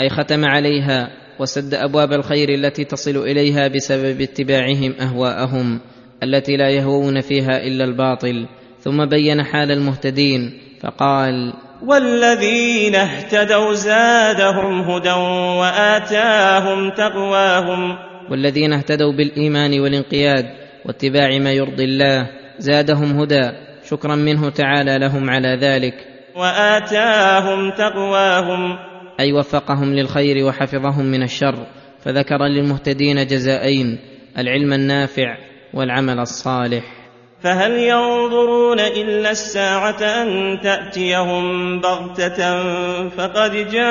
أي 0.00 0.08
ختم 0.08 0.44
عليها 0.44 1.08
وسد 1.40 1.74
أبواب 1.74 2.12
الخير 2.12 2.48
التي 2.48 2.84
تصل 2.84 3.16
إليها 3.16 3.68
بسبب 3.68 4.20
اتباعهم 4.20 4.94
أهواءهم 5.00 5.80
التي 6.22 6.56
لا 6.56 6.70
يهوون 6.70 7.20
فيها 7.20 7.66
إلا 7.66 7.84
الباطل. 7.84 8.46
ثم 8.80 9.04
بين 9.04 9.42
حال 9.42 9.70
المهتدين 9.72 10.58
فقال 10.82 11.52
والذين 11.86 12.94
اهتدوا 12.94 13.74
زادهم 13.74 14.80
هدى 14.80 15.12
وآتاهم 15.60 16.90
تقواهم. 16.90 18.09
والذين 18.30 18.72
اهتدوا 18.72 19.12
بالإيمان 19.12 19.80
والانقياد 19.80 20.46
واتباع 20.84 21.38
ما 21.38 21.52
يرضي 21.52 21.84
الله 21.84 22.30
زادهم 22.58 23.20
هدى 23.20 23.50
شكرا 23.88 24.14
منه 24.16 24.50
تعالى 24.50 24.98
لهم 24.98 25.30
على 25.30 25.58
ذلك. 25.60 25.94
وآتاهم 26.36 27.70
تقواهم. 27.70 28.78
أي 29.20 29.32
وفقهم 29.32 29.94
للخير 29.94 30.44
وحفظهم 30.44 31.04
من 31.04 31.22
الشر. 31.22 31.66
فذكر 32.00 32.46
للمهتدين 32.46 33.26
جزاءين 33.26 33.98
العلم 34.38 34.72
النافع 34.72 35.36
والعمل 35.74 36.18
الصالح. 36.18 36.99
فهل 37.42 37.72
ينظرون 37.72 38.80
إلا 38.80 39.30
الساعة 39.30 40.02
أن 40.02 40.58
تأتيهم 40.62 41.80
بغتة 41.80 42.62
فقد 43.08 43.52
جاء 43.72 43.90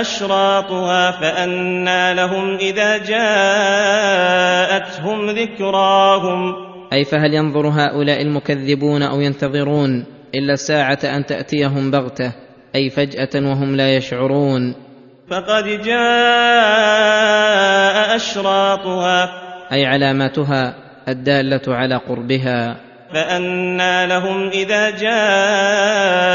أشراطها 0.00 1.10
فأنى 1.10 2.14
لهم 2.14 2.56
إذا 2.56 2.96
جاءتهم 2.98 3.30
ذكراهم. 5.30 6.54
أي 6.92 7.04
فهل 7.04 7.34
ينظر 7.34 7.68
هؤلاء 7.68 8.22
المكذبون 8.22 9.02
أو 9.02 9.20
ينتظرون 9.20 10.04
إلا 10.34 10.52
الساعة 10.52 10.98
أن 11.04 11.26
تأتيهم 11.26 11.90
بغتة؟ 11.90 12.32
أي 12.74 12.90
فجأة 12.90 13.30
وهم 13.34 13.76
لا 13.76 13.96
يشعرون. 13.96 14.74
فقد 15.30 15.64
جاء 15.64 15.96
أشراطها. 18.16 19.30
أي 19.72 19.86
علاماتها؟ 19.86 20.87
الدالة 21.08 21.62
على 21.68 21.96
قربها. 21.96 22.76
فانى 23.14 24.06
لهم 24.06 24.48
إذا 24.48 24.90
جاءتهم 24.90 26.32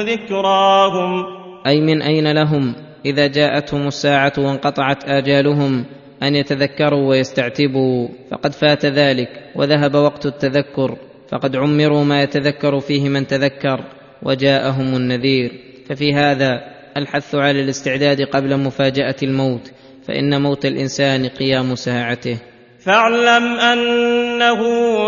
ذكراهم. 0.00 1.24
أي 1.66 1.80
من 1.80 2.02
أين 2.02 2.32
لهم؟ 2.32 2.74
إذا 3.06 3.26
جاءتهم 3.26 3.86
الساعة 3.86 4.32
وانقطعت 4.38 5.08
آجالهم 5.08 5.84
أن 6.22 6.34
يتذكروا 6.34 7.08
ويستعتبوا. 7.08 8.08
فقد 8.30 8.52
فات 8.52 8.86
ذلك 8.86 9.28
وذهب 9.54 9.94
وقت 9.94 10.26
التذكر. 10.26 10.96
فقد 11.28 11.56
عمروا 11.56 12.04
ما 12.04 12.22
يتذكر 12.22 12.80
فيه 12.80 13.08
من 13.08 13.26
تذكر 13.26 13.84
وجاءهم 14.22 14.96
النذير. 14.96 15.52
ففي 15.88 16.14
هذا 16.14 16.60
الحث 16.96 17.34
على 17.34 17.60
الاستعداد 17.60 18.22
قبل 18.22 18.56
مفاجأة 18.56 19.16
الموت 19.22 19.72
فإن 20.08 20.42
موت 20.42 20.66
الإنسان 20.66 21.26
قيام 21.26 21.74
ساعته. 21.74 22.38
فاعلم 22.86 23.58
أنه 23.60 24.62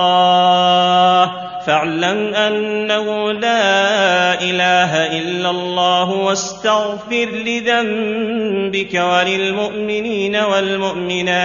فاعلم 1.67 2.33
أنه 2.33 3.31
لا 3.31 4.33
إله 4.41 5.19
إلا 5.19 5.49
الله 5.49 6.09
واستغفر 6.11 7.27
لذنبك 7.45 8.93
وللمؤمنين 8.93 10.35
والمؤمنات. 10.35 11.39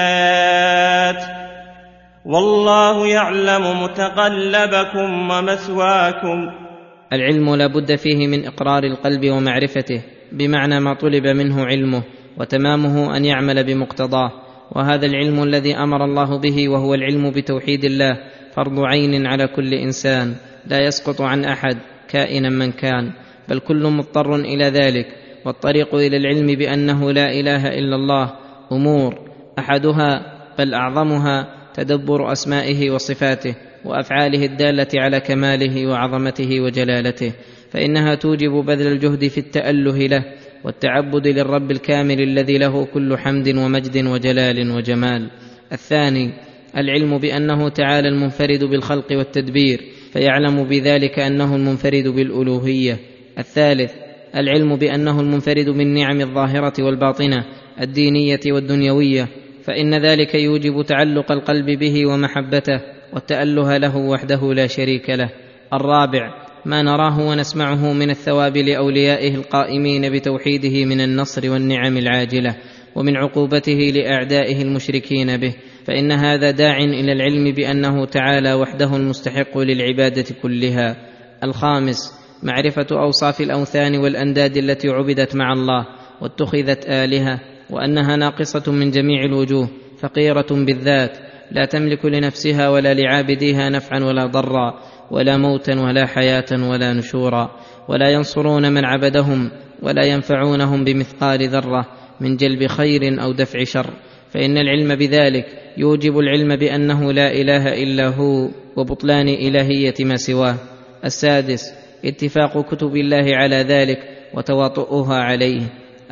والله 2.25 3.07
يعلم 3.07 3.83
متقلبكم 3.83 5.31
ومثواكم. 5.31 6.64
العلم 7.13 7.55
لا 7.55 7.67
بد 7.67 7.95
فيه 7.95 8.27
من 8.27 8.47
إقرار 8.47 8.85
القلب 8.85 9.31
ومعرفته 9.31 10.03
بمعنى 10.33 10.81
ما 10.81 10.95
طلب 10.95 11.27
منه 11.27 11.65
علمه 11.65 12.03
وتمامه 12.39 13.17
أن 13.17 13.25
يعمل 13.25 13.65
بمقتضاه. 13.65 14.31
وهذا 14.73 15.07
العلم 15.07 15.43
الذي 15.43 15.75
أمر 15.77 16.05
الله 16.05 16.39
به 16.39 16.69
وهو 16.69 16.95
العلم 16.95 17.31
بتوحيد 17.31 17.85
الله 17.85 18.19
فرض 18.55 18.81
عين 18.81 19.27
على 19.27 19.47
كل 19.47 19.75
إنسان 19.75 20.35
لا 20.67 20.87
يسقط 20.87 21.21
عن 21.21 21.45
أحد 21.45 21.79
كائنا 22.09 22.49
من 22.51 22.73
كان. 22.73 23.13
بل 23.49 23.59
كل 23.59 23.87
مضطر 23.87 24.37
إلى 24.37 24.65
ذلك 24.65 25.07
والطريق 25.45 25.95
إلى 25.95 26.17
العلم 26.17 26.47
بأنه 26.47 27.13
لا 27.13 27.31
إله 27.33 27.69
إلا 27.69 27.97
الله 27.97 28.33
أمور 28.73 29.15
أحدها 29.59 30.35
بل 30.59 30.75
أعظمها 30.75 31.49
تدبر 31.75 32.33
أسمائه 32.33 32.91
وصفاته. 32.91 33.55
وأفعاله 33.85 34.45
الدالة 34.45 34.89
على 34.95 35.21
كماله 35.21 35.87
وعظمته 35.87 36.61
وجلالته 36.61 37.33
فإنها 37.71 38.15
توجب 38.15 38.51
بذل 38.51 38.87
الجهد 38.87 39.29
في 39.29 39.39
التأله 39.39 40.07
له 40.07 40.25
والتعبد 40.65 41.27
للرب 41.27 41.71
الكامل 41.71 42.21
الذي 42.21 42.59
له 42.59 42.85
كل 42.85 43.19
حمد 43.19 43.49
ومجد 43.49 44.07
وجلال 44.07 44.71
وجمال. 44.71 45.31
الثاني 45.73 46.33
العلم 46.77 47.19
بأنه 47.19 47.69
تعالى 47.69 48.09
المنفرد 48.09 48.65
بالخلق 48.65 49.13
والتدبير 49.13 49.81
فيعلم 50.13 50.65
بذلك 50.65 51.19
أنه 51.19 51.57
المنفرد 51.57 52.09
بالألوهية. 52.09 52.99
الثالث 53.39 53.93
العلم 54.37 54.77
بأنه 54.77 55.21
المنفرد 55.21 55.71
بالنعم 55.71 56.21
الظاهرة 56.21 56.83
والباطنة 56.83 57.45
الدينية 57.81 58.41
والدنيوية 58.47 59.29
فإن 59.65 59.95
ذلك 59.95 60.35
يوجب 60.35 60.83
تعلق 60.83 61.33
القلب 61.33 61.67
به 61.79 62.07
ومحبته. 62.07 62.94
والتاله 63.15 63.77
له 63.77 63.97
وحده 63.97 64.55
لا 64.55 64.67
شريك 64.67 65.11
له. 65.11 65.31
الرابع 65.73 66.45
ما 66.65 66.83
نراه 66.83 67.21
ونسمعه 67.29 67.93
من 67.93 68.11
الثواب 68.11 68.57
لأوليائه 68.57 69.35
القائمين 69.35 70.13
بتوحيده 70.13 70.85
من 70.85 71.01
النصر 71.01 71.51
والنعم 71.51 71.97
العاجلة 71.97 72.57
ومن 72.95 73.17
عقوبته 73.17 73.93
لأعدائه 73.95 74.63
المشركين 74.63 75.37
به. 75.37 75.55
فإن 75.87 76.13
هذا 76.13 76.51
داع 76.51 76.77
إلى 76.79 77.13
العلم 77.13 77.55
بأنه 77.55 78.05
تعالى 78.05 78.55
وحده 78.55 78.97
المستحق 78.97 79.59
للعبادة 79.59 80.27
كلها. 80.43 80.97
الخامس 81.45 82.13
معرفة 82.43 82.87
أوصاف 82.93 83.41
الأوثان 83.41 83.97
والأنداد 83.97 84.57
التي 84.57 84.89
عبدت 84.89 85.37
مع 85.37 85.53
الله 85.53 85.87
واتخذت 86.21 86.87
آلهة 86.89 87.41
وأنها 87.71 88.17
ناقصة 88.17 88.73
من 88.73 88.91
جميع 88.91 89.25
الوجوه 89.25 89.69
فقيرة 90.01 90.47
بالذات 90.51 91.19
لا 91.53 91.65
تملك 91.65 92.05
لنفسها 92.05 92.69
ولا 92.69 92.95
لعابديها 92.95 93.69
نفعا 93.69 94.05
ولا 94.05 94.27
ضرا 94.27 94.81
ولا 95.11 95.37
موتا 95.37 95.81
ولا 95.81 96.07
حياة 96.07 96.45
ولا 96.53 96.93
نشورا 96.93 97.51
ولا 97.89 98.11
ينصرون 98.11 98.73
من 98.73 98.85
عبدهم 98.85 99.51
ولا 99.83 100.05
ينفعونهم 100.05 100.85
بمثقال 100.85 101.49
ذرة 101.49 101.87
من 102.21 102.37
جلب 102.37 102.67
خير 102.67 103.23
أو 103.23 103.33
دفع 103.33 103.65
شر. 103.65 103.91
فإن 104.31 104.59
العلم 104.59 104.95
بذلك 104.95 105.47
يوجب 105.77 106.19
العلم 106.19 106.57
بأنه 106.57 107.13
لا 107.13 107.33
إله 107.33 107.83
إلا 107.83 108.09
هو 108.09 108.49
وبطلان 108.77 109.29
إلهية 109.29 109.95
ما 110.01 110.17
سواه. 110.17 110.57
السادس 111.05 111.73
اتفاق 112.05 112.75
كتب 112.75 112.97
الله 112.97 113.37
على 113.37 113.57
ذلك 113.57 113.99
وتواطؤها 114.35 115.17
عليه. 115.17 115.63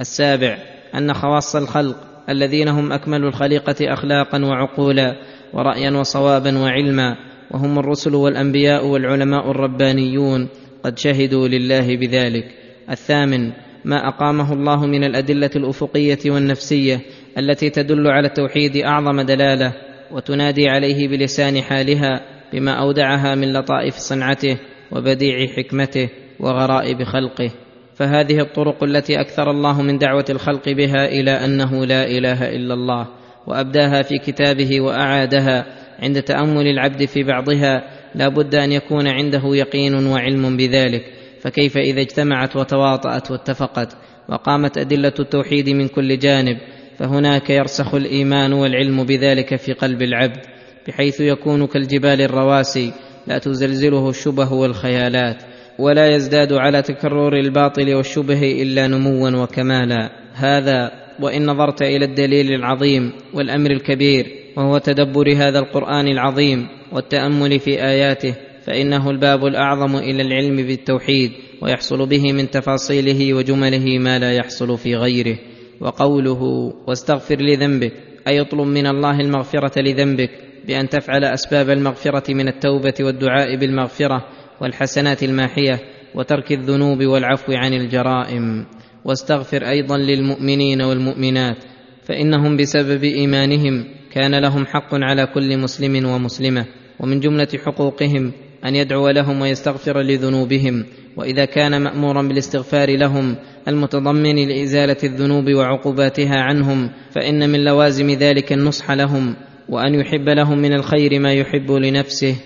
السابع 0.01 0.59
أن 0.95 1.15
خواص 1.15 1.57
الخلق 1.57 1.97
الذين 2.29 2.69
هم 2.69 2.93
أكمل 2.93 3.25
الخليقة 3.25 3.75
اخلاقا 3.81 4.45
وعقولا 4.45 5.17
ورايا 5.53 5.91
وصوابا 5.91 6.59
وعلما 6.59 7.17
وهم 7.51 7.79
الرسل 7.79 8.15
والأنبياء 8.15 8.87
والعلماء 8.87 9.51
الربانيون 9.51 10.49
قد 10.85 10.99
شهدوا 10.99 11.49
لله 11.49 11.97
بذلك. 11.97 12.45
الثامن 12.91 13.53
ما 13.85 14.09
أقامه 14.09 14.53
الله 14.53 14.87
من 14.87 15.05
الأدلة 15.05 15.51
الأفقية 15.57 16.19
والنفسية 16.27 17.01
التي 17.39 17.71
تدل 17.71 18.09
على 18.09 18.29
التوحيد 18.29 18.77
أعظم 18.77 19.21
دلالة 19.21 19.73
وتنادي 20.11 20.69
عليه 20.69 21.09
بلسان 21.09 21.63
حالها 21.63 22.21
بما 22.53 22.73
أودعها 22.73 23.35
من 23.35 23.53
لطائف 23.53 23.95
صنعته 23.95 24.59
وبديع 24.93 25.47
حكمته 25.47 26.09
وغرائب 26.41 27.03
خلقه. 27.03 27.51
فهذه 27.95 28.41
الطرق 28.41 28.85
التي 28.85 29.21
أكثر 29.21 29.51
الله 29.51 29.83
من 29.83 29.99
دعوة 29.99 30.25
الخلق 30.31 30.69
بها 30.69 31.07
إلى 31.07 31.31
أنه 31.31 31.87
لا 31.87 32.07
إله 32.07 32.49
إلا 32.49 32.75
الله 32.75 33.09
وأبداها 33.47 34.03
في 34.03 34.19
كتابه 34.19 34.81
وأعادها 34.81 35.67
عند 35.99 36.23
تأمل 36.23 36.67
العبد 36.67 37.05
في 37.05 37.23
بعضها 37.23 37.83
لا 38.15 38.29
بد 38.29 38.55
أن 38.55 38.73
يكون 38.73 39.07
عنده 39.09 39.43
يقين 39.45 40.07
وعلم 40.07 40.57
بذلك. 40.57 41.03
فكيف 41.41 41.77
إذا 41.77 42.01
اجتمعت 42.01 42.57
وتواطأت 42.57 43.31
واتفقت 43.31 43.97
وقامت 44.29 44.79
أدلة 44.79 45.13
التوحيد 45.21 45.69
من 45.69 45.89
كل 45.89 46.19
جانب 46.19 46.57
فهناك 46.99 47.51
يرسخ 47.51 47.95
الإيمان 47.95 48.53
والعلم 48.53 49.05
بذلك 49.05 49.57
في 49.57 49.73
قلب 49.73 50.03
العبد 50.03 50.41
بحيث 50.89 51.21
يكون 51.21 51.67
كالجبال 51.67 52.21
الرواسي 52.21 52.93
لا 53.27 53.39
تزلزله 53.39 54.11
الشبه 54.11 54.53
والخيالات. 54.53 55.43
ولا 55.79 56.15
يزداد 56.15 56.53
على 56.53 56.83
تكرر 56.83 57.37
الباطل 57.37 57.95
والشبه 57.95 58.63
إلا 58.63 58.87
نموا 58.87 59.31
وكمالا. 59.31 60.11
هذا 60.35 60.91
وإن 61.21 61.47
نظرت 61.47 61.83
إلى 61.83 62.05
الدليل 62.05 62.53
العظيم 62.53 63.13
والأمر 63.35 63.71
الكبير 63.71 64.27
وهو 64.57 64.79
تدبر 64.79 65.33
هذا 65.37 65.59
القرآن 65.59 66.09
العظيم 66.09 66.67
والتأمل 66.93 67.59
في 67.59 67.85
آياته 67.85 68.35
فإنه 68.65 69.11
الباب 69.11 69.47
الأعظم 69.47 69.97
إلى 69.97 70.23
العلم 70.23 70.57
بالتوحيد 70.57 71.33
ويحصل 71.63 72.07
به 72.07 72.33
من 72.33 72.51
تفاصيله 72.51 73.35
وجمله 73.35 73.99
ما 73.99 74.19
لا 74.19 74.33
يحصل 74.33 74.79
في 74.79 74.97
غيره. 74.97 75.39
وقوله 75.81 76.73
واستغفر 76.87 77.37
لذنبك 77.37 77.93
أي 78.29 78.41
اطلب 78.41 78.67
من 78.67 78.87
الله 78.87 79.21
المغفرة 79.21 79.81
لذنبك 79.81 80.31
بأن 80.67 80.89
تفعل 80.89 81.25
أسباب 81.25 81.71
المغفرة 81.71 82.35
من 82.35 82.49
التوبة 82.49 82.95
والدعاء 83.01 83.57
بالمغفرة 83.57 84.25
والحسنات 84.61 85.23
الماحية 85.23 85.81
وترك 86.15 86.53
الذنوب 86.53 87.05
والعفو 87.05 87.53
عن 87.53 87.75
الجرائم. 87.75 88.67
واستغفر 89.05 89.69
أيضا 89.69 89.99
للمؤمنين 89.99 90.83
والمؤمنات 90.83 91.57
فإنهم 92.05 92.57
بسبب 92.57 93.05
إيمانهم 93.05 93.85
كان 94.13 94.35
لهم 94.35 94.67
حق 94.67 94.95
على 94.95 95.27
كل 95.27 95.59
مسلم 95.59 96.07
ومسلمة 96.07 96.67
ومن 97.01 97.21
جملة 97.21 97.49
حقوقهم 97.67 98.33
أن 98.65 98.75
يدعو 98.77 99.09
لهم 99.09 99.41
ويستغفر 99.41 100.01
لذنوبهم. 100.01 100.85
وإذا 101.17 101.45
كان 101.45 101.83
مامورا 101.83 102.23
بالاستغفار 102.23 102.97
لهم 102.97 103.37
المتضمن 103.69 104.49
لإزالة 104.49 104.97
الذنوب 105.05 105.51
وعقوباتها 105.55 106.37
عنهم 106.37 106.91
فإن 107.11 107.51
من 107.51 107.65
لوازم 107.65 108.11
ذلك 108.11 108.53
النصح 108.53 108.91
لهم 108.91 109.37
وأن 109.69 109.95
يحب 109.95 110.29
لهم 110.29 110.59
من 110.59 110.73
الخير 110.73 111.21
ما 111.21 111.33
يحب 111.33 111.71
لنفسه. 111.71 112.37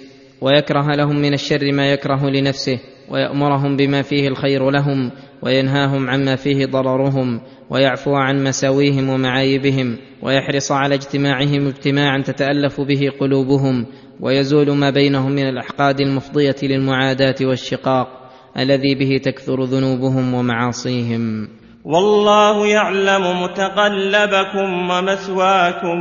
ويكره 0.40 0.94
لهم 0.96 1.16
من 1.16 1.34
الشر 1.34 1.72
ما 1.72 1.92
يكره 1.92 2.30
لنفسه 2.30 2.78
ويأمرهم 3.10 3.76
بما 3.76 4.02
فيه 4.02 4.28
الخير 4.28 4.70
لهم 4.70 5.10
وينهاهم 5.42 6.10
عما 6.10 6.36
فيه 6.36 6.66
ضررهم 6.66 7.40
ويعفو 7.70 8.14
عن 8.14 8.44
مساويهم 8.44 9.08
ومعايبهم 9.08 9.96
ويحرص 10.22 10.72
على 10.72 10.94
اجتماعهم 10.94 11.66
اجتماعا 11.66 12.22
تتألف 12.22 12.80
به 12.80 13.12
قلوبهم 13.20 13.86
ويزول 14.20 14.70
ما 14.70 14.90
بينهم 14.90 15.32
من 15.32 15.48
الأحقاد 15.48 16.00
المفضية 16.00 16.56
للمعاداة 16.62 17.34
والشقاق 17.42 18.08
الذي 18.58 18.94
به 18.94 19.20
تكثر 19.24 19.64
ذنوبهم 19.64 20.34
ومعاصيهم. 20.34 21.48
والله 21.84 22.66
يعلم 22.66 23.42
متقلبكم 23.42 24.90
ومثواكم. 24.90 25.98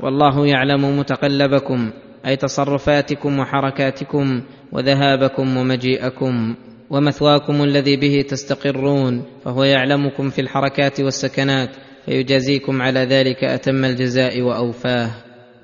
والله 0.00 0.46
يعلم 0.46 0.98
متقلبكم. 0.98 1.90
أي 2.26 2.36
تصرفاتكم 2.36 3.38
وحركاتكم 3.38 4.42
وذهابكم 4.72 5.56
ومجيئكم 5.56 6.54
ومثواكم 6.90 7.62
الذي 7.62 7.96
به 7.96 8.24
تستقرون 8.28 9.24
فهو 9.44 9.64
يعلمكم 9.64 10.30
في 10.30 10.40
الحركات 10.40 11.00
والسكنات 11.00 11.70
فيجازيكم 12.06 12.82
على 12.82 13.00
ذلك 13.00 13.44
أتم 13.44 13.84
الجزاء 13.84 14.40
وأوفاه. 14.40 15.10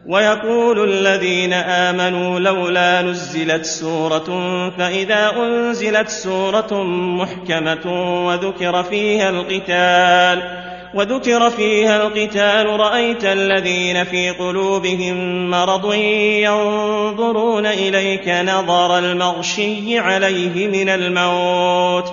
ويقول 0.09 0.91
الذين 0.91 1.53
آمنوا 1.53 2.41
لولا 2.41 3.03
نزلت 3.03 3.65
سورة 3.65 4.29
فإذا 4.71 5.33
أنزلت 5.37 6.09
سورة 6.09 6.85
محكمة 7.19 7.87
وذكر 8.27 8.83
فيها 8.83 9.31
القتال 9.31 10.66
وذكر 10.95 11.51
فيها 11.51 11.97
القتال 11.97 12.81
رأيت 12.81 13.25
الذين 13.25 14.05
في 14.05 14.31
قلوبهم 14.31 15.51
مرض 15.51 15.95
ينظرون 15.95 17.67
إليك 17.67 18.29
نظر 18.29 18.99
المغشي 18.99 19.99
عليه 19.99 20.69
من 20.69 20.89
الموت. 20.89 22.13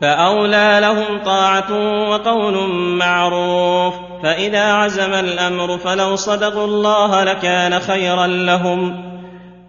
فأولى 0.00 0.78
لهم 0.80 1.18
طاعة 1.24 1.72
وقول 2.10 2.68
معروف. 2.98 3.94
فإذا 4.22 4.72
عزم 4.72 5.12
الأمر 5.12 5.78
فلو 5.78 6.16
صدقوا 6.16 6.64
الله 6.64 7.24
لكان 7.24 7.80
خيرا 7.80 8.26
لهم. 8.26 9.02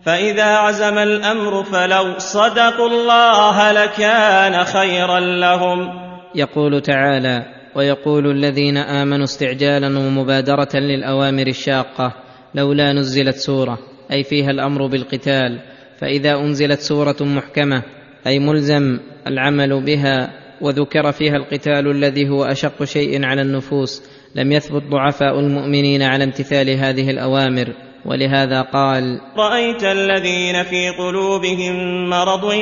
فإذا 0.06 0.58
عزم 0.58 0.98
الأمر 0.98 1.64
فلو 1.64 2.14
صدقوا 2.18 2.90
الله 2.90 3.72
لكان 3.72 4.64
خيرا 4.64 5.20
لهم. 5.20 5.90
يقول 6.36 6.82
تعالى 6.82 7.57
ويقول 7.76 8.32
الذين 8.32 8.78
آمنوا 8.78 9.24
استعجالا 9.24 10.00
ومبادرة 10.00 10.70
للأوامر 10.76 11.48
الشاقة 11.48 12.14
لولا 12.56 12.94
نزلت 12.94 13.36
سورة 13.36 13.80
أي 14.12 14.24
فيها 14.24 14.52
الأمر 14.52 14.88
بالقتال 14.88 15.60
فإذا 15.98 16.36
أنزلت 16.36 16.80
سورة 16.80 17.16
محكمة 17.22 17.84
أي 18.28 18.40
ملزم 18.40 19.00
العمل 19.28 19.84
بها 19.84 20.34
وذكر 20.62 21.12
فيها 21.12 21.36
القتال 21.36 21.92
الذي 21.92 22.30
هو 22.30 22.44
أشق 22.44 22.84
شيء 22.84 23.26
على 23.26 23.42
النفوس 23.42 24.04
لم 24.36 24.52
يثبت 24.52 24.84
ضعفاء 24.84 25.40
المؤمنين 25.40 26.02
على 26.02 26.24
امتثال 26.24 26.70
هذه 26.70 27.10
الأوامر. 27.10 27.74
ولهذا 28.06 28.62
قال 28.62 29.22
رأيت 29.38 29.84
الذين 29.84 30.64
في 30.64 30.90
قلوبهم 30.90 32.10
مرض 32.10 32.54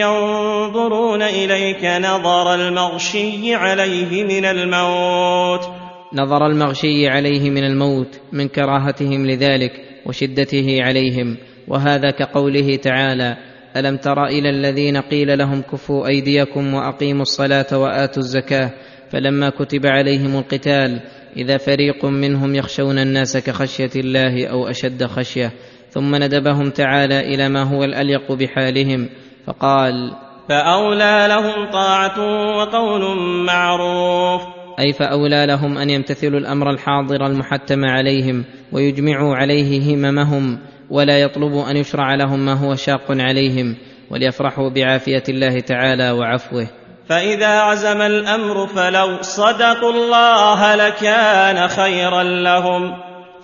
ينظرون 0.00 1.22
إليك 1.22 1.84
نظر 1.84 2.54
المغشي 2.54 3.54
عليه 3.54 4.24
من 4.24 4.44
الموت. 4.44 5.68
نظر 6.12 6.46
المغشي 6.46 7.08
عليه 7.08 7.50
من 7.50 7.64
الموت 7.64 8.20
من 8.32 8.48
كراهتهم 8.48 9.26
لذلك 9.26 9.72
وشدته 10.06 10.78
عليهم. 10.80 11.36
وهذا 11.68 12.10
كقوله 12.10 12.76
تعالى 12.76 13.36
ألم 13.76 13.96
تر 13.96 14.26
إلى 14.26 14.50
الذين 14.50 14.96
قيل 14.96 15.38
لهم 15.38 15.62
كفوا 15.62 16.06
أيديكم 16.06 16.74
وأقيموا 16.74 17.22
الصلاة 17.22 17.78
وآتوا 17.78 18.22
الزكاة؟ 18.22 18.70
فلما 19.10 19.50
كتب 19.50 19.86
عليهم 19.86 20.36
القتال 20.36 21.00
إذا 21.36 21.56
فريق 21.56 22.04
منهم 22.04 22.54
يخشون 22.54 22.98
الناس 22.98 23.36
كخشية 23.36 23.90
الله 23.96 24.46
أو 24.46 24.68
أشد 24.68 25.04
خشية 25.04 25.52
ثم 25.90 26.14
ندبهم 26.14 26.70
تعالى 26.70 27.20
إلى 27.34 27.48
ما 27.48 27.62
هو 27.62 27.84
الأليق 27.84 28.32
بحالهم 28.32 29.08
فقال 29.46 30.12
فأولى 30.48 31.26
لهم 31.28 31.70
طاعة 31.70 32.20
وقول 32.56 33.18
معروف. 33.46 34.42
أي 34.78 34.92
فأولى 34.92 35.46
لهم 35.46 35.78
أن 35.78 35.90
يمتثلوا 35.90 36.40
الأمر 36.40 36.70
الحاضر 36.70 37.26
المحتم 37.26 37.84
عليهم 37.84 38.44
ويجمعوا 38.72 39.36
عليه 39.36 39.94
هممهم 39.94 40.58
ولا 40.90 41.20
يطلبوا 41.20 41.70
أن 41.70 41.76
يشرع 41.76 42.14
لهم 42.14 42.44
ما 42.44 42.52
هو 42.52 42.74
شاق 42.74 43.04
عليهم 43.10 43.76
وليفرحوا 44.10 44.70
بعافية 44.70 45.22
الله 45.28 45.60
تعالى 45.60 46.10
وعفوه. 46.10 46.66
فإذا 47.08 47.60
عزم 47.60 48.00
الأمر 48.00 48.66
فلو 48.66 49.22
صدقوا 49.22 49.92
الله 49.92 50.74
لكان 50.74 51.68
خيرا 51.68 52.22
لهم. 52.22 52.92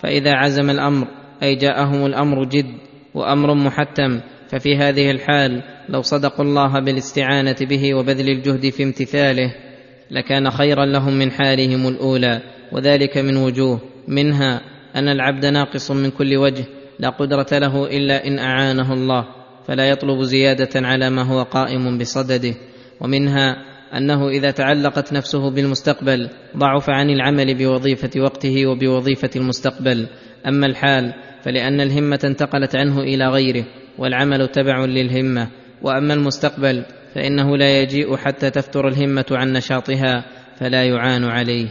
فإذا 0.03 0.31
عزم 0.33 0.69
الأمر 0.69 1.07
أي 1.43 1.55
جاءهم 1.55 2.05
الأمر 2.05 2.43
جد 2.43 2.77
وأمر 3.13 3.53
محتم 3.53 4.21
ففي 4.49 4.77
هذه 4.77 5.11
الحال 5.11 5.63
لو 5.89 6.01
صدقوا 6.01 6.45
الله 6.45 6.79
بالاستعانة 6.79 7.55
به 7.61 7.93
وبذل 7.93 8.29
الجهد 8.29 8.69
في 8.69 8.83
امتثاله 8.83 9.55
لكان 10.11 10.49
خيرا 10.49 10.85
لهم 10.85 11.13
من 11.13 11.31
حالهم 11.31 11.87
الأولى 11.87 12.41
وذلك 12.71 13.17
من 13.17 13.37
وجوه 13.37 13.79
منها 14.07 14.61
أن 14.95 15.07
العبد 15.07 15.45
ناقص 15.45 15.91
من 15.91 16.11
كل 16.11 16.37
وجه 16.37 16.65
لا 16.99 17.09
قدرة 17.09 17.47
له 17.51 17.85
إلا 17.85 18.27
إن 18.27 18.39
أعانه 18.39 18.93
الله 18.93 19.25
فلا 19.67 19.89
يطلب 19.89 20.23
زيادة 20.23 20.87
على 20.87 21.09
ما 21.09 21.21
هو 21.21 21.43
قائم 21.43 21.97
بصدده. 21.97 22.53
ومنها 23.01 23.57
أنه 23.97 24.29
إذا 24.29 24.51
تعلقت 24.51 25.13
نفسه 25.13 25.49
بالمستقبل 25.49 26.29
ضعف 26.57 26.89
عن 26.89 27.09
العمل 27.09 27.57
بوظيفة 27.57 28.21
وقته 28.21 28.65
وبوظيفة 28.65 29.29
المستقبل. 29.35 30.07
أما 30.47 30.65
الحال 30.65 31.13
فلأن 31.43 31.81
الهمة 31.81 32.19
انتقلت 32.23 32.75
عنه 32.75 32.99
إلى 32.99 33.27
غيره 33.27 33.65
والعمل 33.97 34.47
تبع 34.47 34.85
للهمة. 34.85 35.47
وأما 35.81 36.13
المستقبل 36.13 36.85
فإنه 37.15 37.57
لا 37.57 37.81
يجيء 37.81 38.15
حتى 38.17 38.49
تفتر 38.49 38.87
الهمة 38.87 39.25
عن 39.31 39.53
نشاطها 39.53 40.25
فلا 40.59 40.83
يعان 40.83 41.23
عليه. 41.23 41.67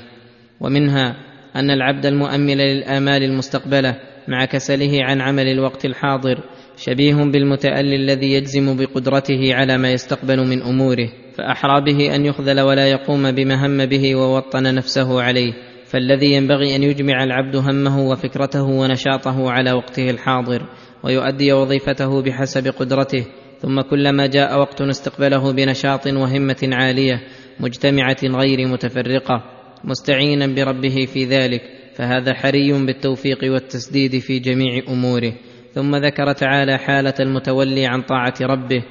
ومنها 0.60 1.16
أن 1.56 1.70
العبد 1.70 2.06
المؤمل 2.06 2.58
للآمال 2.58 3.22
المستقبلة 3.22 3.96
مع 4.28 4.44
كسله 4.44 5.04
عن 5.04 5.20
عمل 5.20 5.46
الوقت 5.46 5.84
الحاضر 5.84 6.40
شبيه 6.80 7.14
بالمتألي 7.14 7.96
الذي 7.96 8.32
يجزم 8.32 8.76
بقدرته 8.76 9.54
على 9.54 9.78
ما 9.78 9.92
يستقبل 9.92 10.46
من 10.46 10.62
أموره 10.62 11.08
فأحرى 11.34 11.80
به 11.80 12.14
أن 12.14 12.26
يخذل 12.26 12.60
ولا 12.60 12.86
يقوم 12.86 13.30
بما 13.32 13.66
هم 13.66 13.86
به 13.86 14.14
ووطن 14.16 14.74
نفسه 14.74 15.22
عليه 15.22 15.52
فالذي 15.84 16.32
ينبغي 16.32 16.76
أن 16.76 16.82
يجمع 16.82 17.24
العبد 17.24 17.56
همه 17.56 18.00
وفكرته 18.00 18.62
ونشاطه 18.62 19.50
على 19.50 19.72
وقته 19.72 20.10
الحاضر 20.10 20.62
ويؤدي 21.04 21.52
وظيفته 21.52 22.22
بحسب 22.22 22.68
قدرته 22.68 23.26
ثم 23.58 23.80
كلما 23.80 24.26
جاء 24.26 24.58
وقت 24.58 24.80
استقبله 24.80 25.52
بنشاط 25.52 26.06
وهمة 26.06 26.68
عالية 26.72 27.20
مجتمعة 27.60 28.18
غير 28.24 28.68
متفرقة 28.68 29.44
مستعينا 29.84 30.46
بربه 30.46 31.06
في 31.12 31.24
ذلك 31.24 31.62
فهذا 31.94 32.34
حري 32.34 32.72
بالتوفيق 32.72 33.38
والتسديد 33.52 34.18
في 34.18 34.38
جميع 34.38 34.82
أموره. 34.88 35.32
ثم 35.74 35.96
ذكر 35.96 36.32
تعالى 36.32 36.78
حالة 36.78 37.14
المتولي 37.20 37.86
عن 37.86 38.02
طاعة 38.02 38.34
ربه 38.40 38.82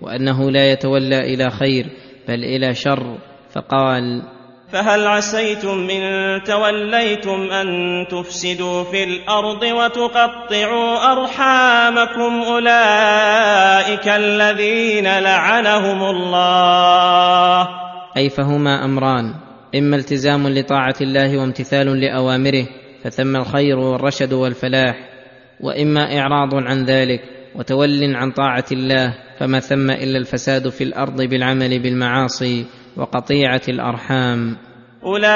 وأنه 0.00 0.50
لا 0.50 0.72
يتولى 0.72 1.34
إلى 1.34 1.50
خير 1.50 1.86
بل 2.28 2.44
إلى 2.44 2.74
شر 2.74 3.18
فقال 3.52 4.22
فهل 4.72 5.06
عسيتم 5.06 5.90
إن 5.90 6.42
توليتم 6.42 7.50
أن 7.50 7.66
تفسدوا 8.10 8.84
في 8.84 9.04
الأرض 9.04 9.62
وتقطعوا 9.62 11.12
أرحامكم 11.12 12.42
أولئك 12.42 14.08
الذين 14.08 15.18
لعنهم 15.18 16.02
الله؟ 16.02 17.68
أي 18.16 18.28
فهما 18.28 18.84
أمران 18.84 19.34
إما 19.74 19.96
التزام 19.96 20.48
لطاعة 20.48 20.94
الله 21.00 21.38
وامتثال 21.38 22.00
لأوامره 22.00 22.66
فثم 23.04 23.36
الخير 23.36 23.78
والرشد 23.78 24.32
والفلاح. 24.32 25.15
وإما 25.60 26.18
إعراض 26.18 26.54
عن 26.54 26.84
ذلك 26.84 27.20
وتول 27.54 28.14
عن 28.14 28.30
طاعة 28.30 28.64
الله 28.72 29.14
فما 29.38 29.60
ثم 29.60 29.90
إلا 29.90 30.18
الفساد 30.18 30.68
في 30.68 30.84
الأرض 30.84 31.22
بالعمل 31.22 31.82
بالمعاصي 31.82 32.66
وقطيعة 32.96 33.60
الأرحام. 33.68 34.56
أولئك 35.04 35.26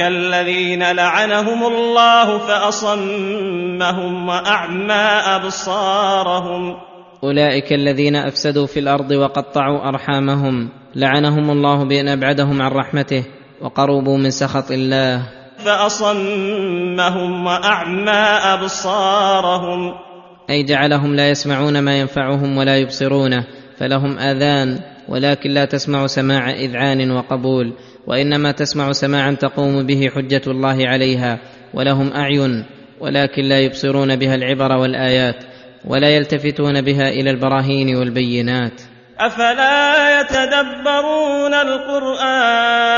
الذين 0.00 0.92
لعنهم 0.92 1.66
الله 1.66 2.38
فأصمهم 2.38 4.28
وأعمى 4.28 5.04
أبصارهم. 5.36 6.76
أولئك 7.24 7.72
الذين 7.72 8.16
أفسدوا 8.16 8.66
في 8.66 8.80
الأرض 8.80 9.10
وقطعوا 9.10 9.88
أرحامهم 9.88 10.68
لعنهم 10.94 11.50
الله 11.50 11.84
بأن 11.84 12.08
أبعدهم 12.08 12.62
عن 12.62 12.70
رحمته 12.70 13.24
وقربوا 13.60 14.18
من 14.18 14.30
سخط 14.30 14.70
الله. 14.70 15.45
فأصمهم 15.66 17.46
وأعمى 17.46 18.10
أبصارهم. 18.54 19.94
أي 20.50 20.62
جعلهم 20.62 21.14
لا 21.14 21.30
يسمعون 21.30 21.78
ما 21.78 22.00
ينفعهم 22.00 22.56
ولا 22.58 22.76
يبصرونه 22.76 23.44
فلهم 23.78 24.18
آذان 24.18 24.78
ولكن 25.08 25.50
لا 25.50 25.64
تسمع 25.64 26.06
سماع 26.06 26.50
إذعان 26.50 27.10
وقبول 27.10 27.72
وإنما 28.06 28.52
تسمع 28.52 28.92
سماعا 28.92 29.36
تقوم 29.40 29.86
به 29.86 30.10
حجة 30.14 30.42
الله 30.46 30.88
عليها 30.88 31.38
ولهم 31.74 32.12
أعين 32.12 32.64
ولكن 33.00 33.42
لا 33.42 33.60
يبصرون 33.60 34.16
بها 34.16 34.34
العبر 34.34 34.76
والآيات 34.76 35.44
ولا 35.84 36.08
يلتفتون 36.08 36.80
بها 36.80 37.08
إلى 37.08 37.30
البراهين 37.30 37.96
والبينات. 37.96 38.82
أفلا 39.20 40.20
يتدبرون 40.20 41.54
القرآن؟ 41.54 42.96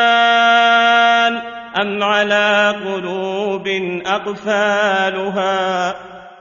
ام 1.83 2.03
على 2.03 2.75
قلوب 2.85 3.65
اقفالها 4.07 5.95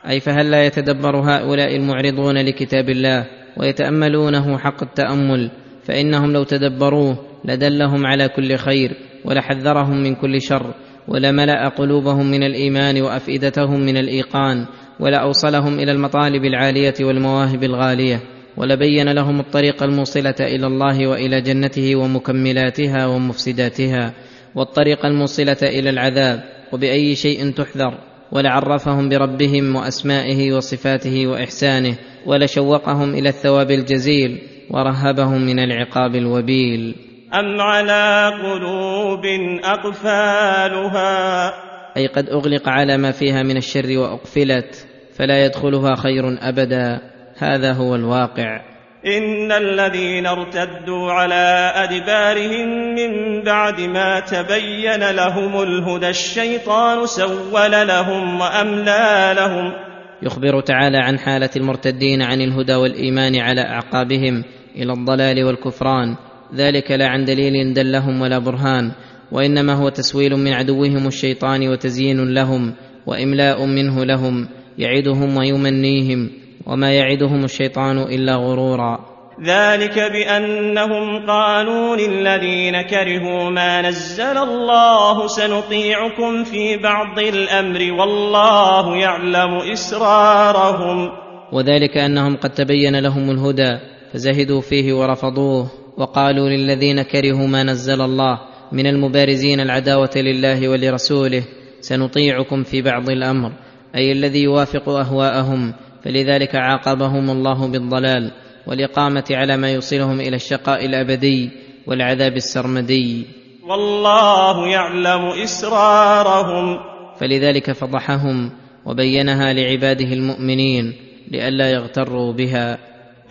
أي 0.10 0.19
فهل 0.19 0.52
لا 0.52 0.65
يتدبر 0.65 1.15
هؤلاء 1.15 1.76
المعرضون 1.76 2.38
لكتاب 2.38 2.89
الله 2.89 3.26
ويتأملونه 3.58 4.58
حق 4.58 4.84
التأمل؟ 4.84 5.52
فإنهم 5.84 6.34
لو 6.34 6.43
تدبروه 6.43 7.17
لدلهم 7.45 8.06
على 8.06 8.30
كل 8.30 8.56
خير 8.56 8.91
ولحذرهم 9.26 10.04
من 10.04 10.15
كل 10.15 10.41
شر 10.41 10.73
ولملا 11.08 11.67
قلوبهم 11.67 12.32
من 12.32 12.43
الإيمان 12.43 13.02
وأفئدتهم 13.02 13.80
من 13.80 13.97
الإيقان 13.97 14.65
ولاوصلهم 15.00 15.80
إلى 15.80 15.91
المطالب 15.91 16.45
العالية 16.45 16.93
والمواهب 17.02 17.63
الغالية 17.63 18.19
ولبين 18.58 19.10
لهم 19.10 19.39
الطريق 19.39 19.84
الموصلة 19.84 20.36
إلى 20.39 20.67
الله 20.67 21.08
وإلى 21.08 21.41
جنته 21.41 21.95
ومكملاتها 21.95 23.08
ومفسداتها 23.08 24.13
والطريق 24.58 25.06
الموصلة 25.06 25.58
إلى 25.63 25.89
العذاب 25.89 26.43
وبأي 26.74 27.15
شيء 27.15 27.52
تحذر. 27.52 27.98
ولعرفهم 28.32 29.10
بربهم 29.10 29.76
وأسمائه 29.76 30.54
وصفاته 30.54 31.28
وإحسانه 31.28 31.98
ولشوقهم 32.26 33.13
إلى 33.13 33.30
الثواب 33.30 33.72
الجزيل 33.72 34.41
ورهبهم 34.72 35.41
من 35.41 35.60
العقاب 35.60 36.15
الوبيل. 36.15 36.96
أم 37.34 37.62
على 37.62 38.32
قلوب 38.43 39.26
أقفالها؟ 39.63 41.54
أي 41.98 42.08
قد 42.08 42.30
أغلق 42.30 42.70
على 42.70 42.98
ما 42.98 43.12
فيها 43.12 43.43
من 43.43 43.58
الشر 43.58 43.98
وأقفلت 43.98 44.88
فلا 45.15 45.46
يدخلها 45.46 45.96
خير 45.96 46.38
أبدا. 46.41 47.02
هذا 47.38 47.74
هو 47.74 47.96
الواقع. 47.96 48.76
ان 49.05 49.51
الذين 49.51 50.25
ارتدوا 50.25 51.12
على 51.12 51.71
ادبارهم 51.75 52.95
من 52.95 53.43
بعد 53.43 53.81
ما 53.81 54.19
تبين 54.19 55.12
لهم 55.12 55.62
الهدى 55.62 56.10
الشيطان 56.10 57.05
سول 57.05 57.88
لهم 57.88 58.39
واملى 58.39 59.33
لهم 59.38 59.73
يخبر 60.21 60.62
تعالى 60.62 60.97
عن 60.97 61.19
حاله 61.19 61.49
المرتدين 61.55 62.21
عن 62.21 62.41
الهدى 62.41 62.75
والايمان 62.75 63.36
على 63.36 63.62
اعقابهم 63.62 64.43
إلى 64.75 64.93
الضلال 64.93 65.43
والكفران 65.43 66.15
ذلك 66.55 66.91
لا 66.91 67.07
عن 67.07 67.25
دليل 67.25 67.73
دلهم 67.73 68.21
ولا 68.21 68.39
برهان 68.39 68.91
وانما 69.31 69.73
هو 69.73 69.89
تسويل 69.89 70.36
من 70.36 70.53
عدوهم 70.53 71.07
الشيطان 71.07 71.67
وتزيين 71.67 72.33
لهم 72.33 72.73
واملاء 73.05 73.65
منه 73.65 74.05
لهم 74.05 74.47
يعدهم 74.77 75.38
ويمنيهم 75.38 76.29
وما 76.67 76.93
يعدهم 76.93 77.43
الشيطان 77.43 77.97
إلا 77.97 78.36
غرورا. 78.36 78.99
ذلك 79.43 79.99
بأنهم 79.99 81.25
قالوا 81.27 81.95
للذين 81.95 82.82
كرهوا 82.82 83.49
ما 83.49 83.82
نزل 83.82 84.38
الله 84.38 85.27
سنطيعكم 85.27 86.43
في 86.43 86.77
بعض 86.77 87.19
الأمر 87.19 87.93
والله 87.99 88.95
يعلم 88.95 89.56
إسرارهم. 89.73 91.10
وذلك 91.51 91.97
أنهم 91.97 92.36
قد 92.36 92.49
تبين 92.49 92.99
لهم 92.99 93.32
الهدى 93.32 93.77
فزهدوا 94.13 94.62
فيه 94.62 94.93
ورفضوه 94.93 95.67
وقالوا 95.97 96.49
للذين 96.49 97.01
كرهوا 97.01 97.47
ما 97.47 97.63
نزل 97.63 98.01
الله 98.01 98.39
من 98.71 98.88
المبارزين 98.88 99.60
العداوة 99.60 100.12
لله 100.15 100.69
ولرسوله 100.69 101.43
سنطيعكم 101.82 102.63
في 102.63 102.82
بعض 102.82 103.10
الأمر 103.10 103.51
أي 103.95 104.12
الذي 104.12 104.43
يوافق 104.43 104.89
أهواءهم 104.89 105.73
فلذلك 106.03 106.55
عاقبهم 106.55 107.29
الله 107.29 107.67
بالضلال 107.67 108.31
والإقامة 108.67 109.23
على 109.31 109.57
ما 109.57 109.71
يوصلهم 109.71 110.19
إلى 110.19 110.36
الشقاء 110.36 110.86
الأبدي 110.86 111.49
والعذاب 111.88 112.36
السرمدي. 112.36 113.25
والله 113.63 114.67
يعلم 114.67 115.25
إسرارهم. 115.43 116.79
فلذلك 117.19 117.71
فضحهم 117.71 118.51
وبينها 118.86 119.53
لعباده 119.53 120.13
المؤمنين 120.13 120.93
لئلا 121.31 121.71
يغتروا 121.71 122.33
بها. 122.33 122.77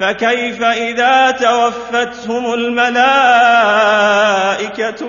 فكيف 0.01 0.63
إذا 0.63 1.31
توفتهم 1.31 2.55
الملائكة 2.55 3.07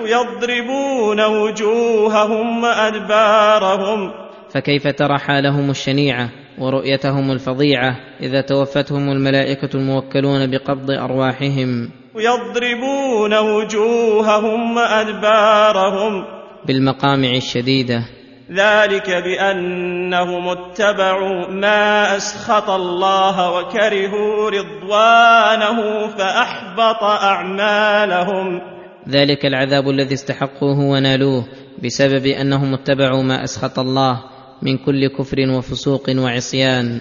يضربون 0.08 1.24
وجوههم 1.24 2.62
وأدبارهم؟ 2.62 4.12
فكيف 4.50 4.86
ترى 4.86 5.18
حالهم 5.18 5.70
الشنيعة 5.70 6.30
ورؤيتهم 6.60 7.30
الفظيعة 7.30 7.96
إذا 8.20 8.40
توفتهم 8.40 9.08
الملائكة 9.10 9.68
الموكلون 9.74 10.50
بقبض 10.50 10.90
أرواحهم. 10.90 11.90
يضربون 12.16 13.38
وجوههم 13.38 14.76
وأدبارهم 14.76 16.24
بالمقامع 16.66 17.28
الشديدة. 17.28 18.04
ذلك 18.52 19.10
بأنهم 19.10 20.48
اتبعوا 20.48 21.48
ما 21.50 22.16
أسخط 22.16 22.70
الله 22.70 23.52
وكرهوا 23.52 24.50
رضوانه 24.50 26.08
فأحبط 26.08 27.02
أعمالهم. 27.02 28.60
ذلك 29.08 29.46
العذاب 29.46 29.88
الذي 29.88 30.14
استحقوه 30.14 30.80
ونالوه 30.80 31.44
بسبب 31.84 32.26
أنهم 32.26 32.74
اتبعوا 32.74 33.22
ما 33.22 33.44
أسخط 33.44 33.78
الله 33.78 34.37
من 34.62 34.78
كل 34.78 35.06
كفر 35.06 35.50
وفسوق 35.50 36.10
وعصيان 36.16 37.00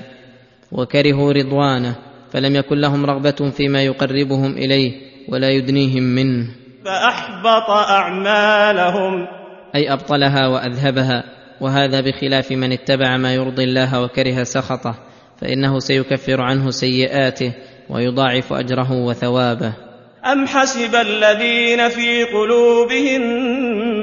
وكرهوا 0.72 1.34
رضوانه 1.34 1.96
فلم 2.32 2.56
يكن 2.56 2.78
لهم 2.78 3.06
رغبة 3.06 3.50
فيما 3.52 3.84
يقربهم 3.84 4.52
إليه 4.52 4.91
ولا 5.30 5.50
يدنيهم 5.50 6.04
منه. 6.04 6.48
فأحبط 6.86 7.70
أعمالهم. 7.70 9.28
أي 9.76 9.93
أبطلها 9.93 10.48
وأذهبها 10.48 11.24
وهذا 11.62 12.02
بخلاف 12.02 12.52
من 12.52 12.72
اتبع 12.72 13.17
ما 13.17 13.34
يرضي 13.34 13.63
الله 13.63 14.02
وكره 14.02 14.43
سخطه 14.43 14.96
فإنه 15.38 15.80
سيكفر 15.80 16.41
عنه 16.41 16.70
سيئاته 16.70 17.54
ويضاعف 17.89 18.54
أجره 18.54 18.91
وثوابه. 18.91 19.87
ام 20.32 20.48
حسب 20.48 20.96
الذين 20.96 21.90
في 21.90 22.24
قلوبهم 22.24 23.22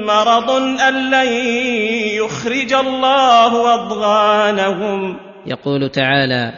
مرض 0.05 0.49
ان 0.81 1.11
لن 1.11 1.27
يخرج 2.23 2.73
الله 2.73 3.73
اضغانهم 3.73 5.17
يقول 5.45 5.89
تعالى 5.89 6.53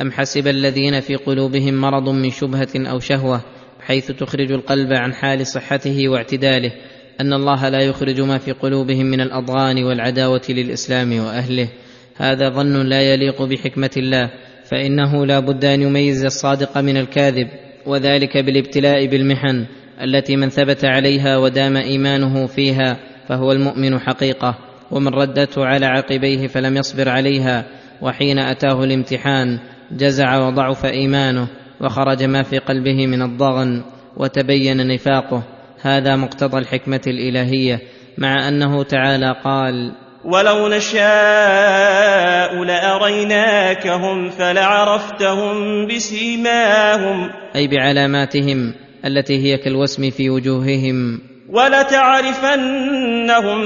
ام 0.00 0.12
حسب 0.12 0.48
الذين 0.48 1.00
في 1.00 1.16
قلوبهم 1.16 1.74
مرض 1.74 2.08
من 2.08 2.30
شبهه 2.30 2.68
أو 2.76 2.98
شهوه 3.00 3.40
حيث 3.80 4.10
تخرج 4.10 4.52
القلب 4.52 4.92
عن 4.92 5.14
حال 5.14 5.46
صحته 5.46 6.08
واعتداله 6.08 6.72
ان 7.20 7.32
الله 7.32 7.68
لا 7.68 7.80
يخرج 7.80 8.20
ما 8.20 8.38
في 8.38 8.52
قلوبهم 8.52 9.06
من 9.06 9.20
الاضغان 9.20 9.84
والعداوه 9.84 10.42
للاسلام 10.48 11.18
واهله. 11.18 11.68
هذا 12.16 12.48
ظن 12.48 12.86
لا 12.86 13.02
يليق 13.02 13.42
بحكمة 13.42 13.90
الله 13.96 14.30
فإنه 14.70 15.26
لا 15.26 15.40
بد 15.40 15.64
أن 15.64 15.82
يميز 15.82 16.24
الصادق 16.24 16.78
من 16.78 16.96
الكاذب. 16.96 17.48
وذلك 17.86 18.36
بالابتلاء 18.36 19.06
بالمحن 19.06 19.66
التي 20.02 20.36
من 20.36 20.48
ثبت 20.48 20.84
عليها 20.84 21.36
ودام 21.36 21.76
إيمانه 21.76 22.46
فيها 22.46 22.96
فهو 23.28 23.52
المؤمن 23.52 23.98
حقيقة 23.98 24.58
ومن 24.90 25.08
ردته 25.08 25.64
على 25.66 25.86
عقبيه 25.86 26.46
فلم 26.46 26.76
يصبر 26.76 27.08
عليها 27.08 27.64
وحين 28.02 28.38
أتاه 28.38 28.84
الامتحان 28.84 29.58
جزع 29.92 30.46
وضعف 30.46 30.86
إيمانه 30.86 31.48
وخرج 31.80 32.22
ما 32.22 32.42
في 32.42 32.58
قلبه 32.58 33.06
من 33.06 33.22
الضغن 33.22 33.82
وتبين 34.16 34.86
نفاقه. 34.86 35.42
هذا 35.82 36.16
مقتضى 36.16 36.58
الحكمة 36.58 37.00
الإلهية 37.06 37.80
مع 38.18 38.48
أنه 38.48 38.82
تعالى 38.82 39.34
قال 39.44 39.92
ولو 40.26 40.68
نشاء 40.68 42.54
لاريناكهم 42.64 44.30
فلعرفتهم 44.30 45.86
بسيماهم 45.86 47.30
أي 47.56 47.68
بعلاماتهم 47.68 48.74
التي 49.04 49.36
هي 49.44 49.56
كالوسم 49.56 50.10
في 50.10 50.30
وجوههم. 50.30 51.20
ولتعرفنهم 51.50 52.88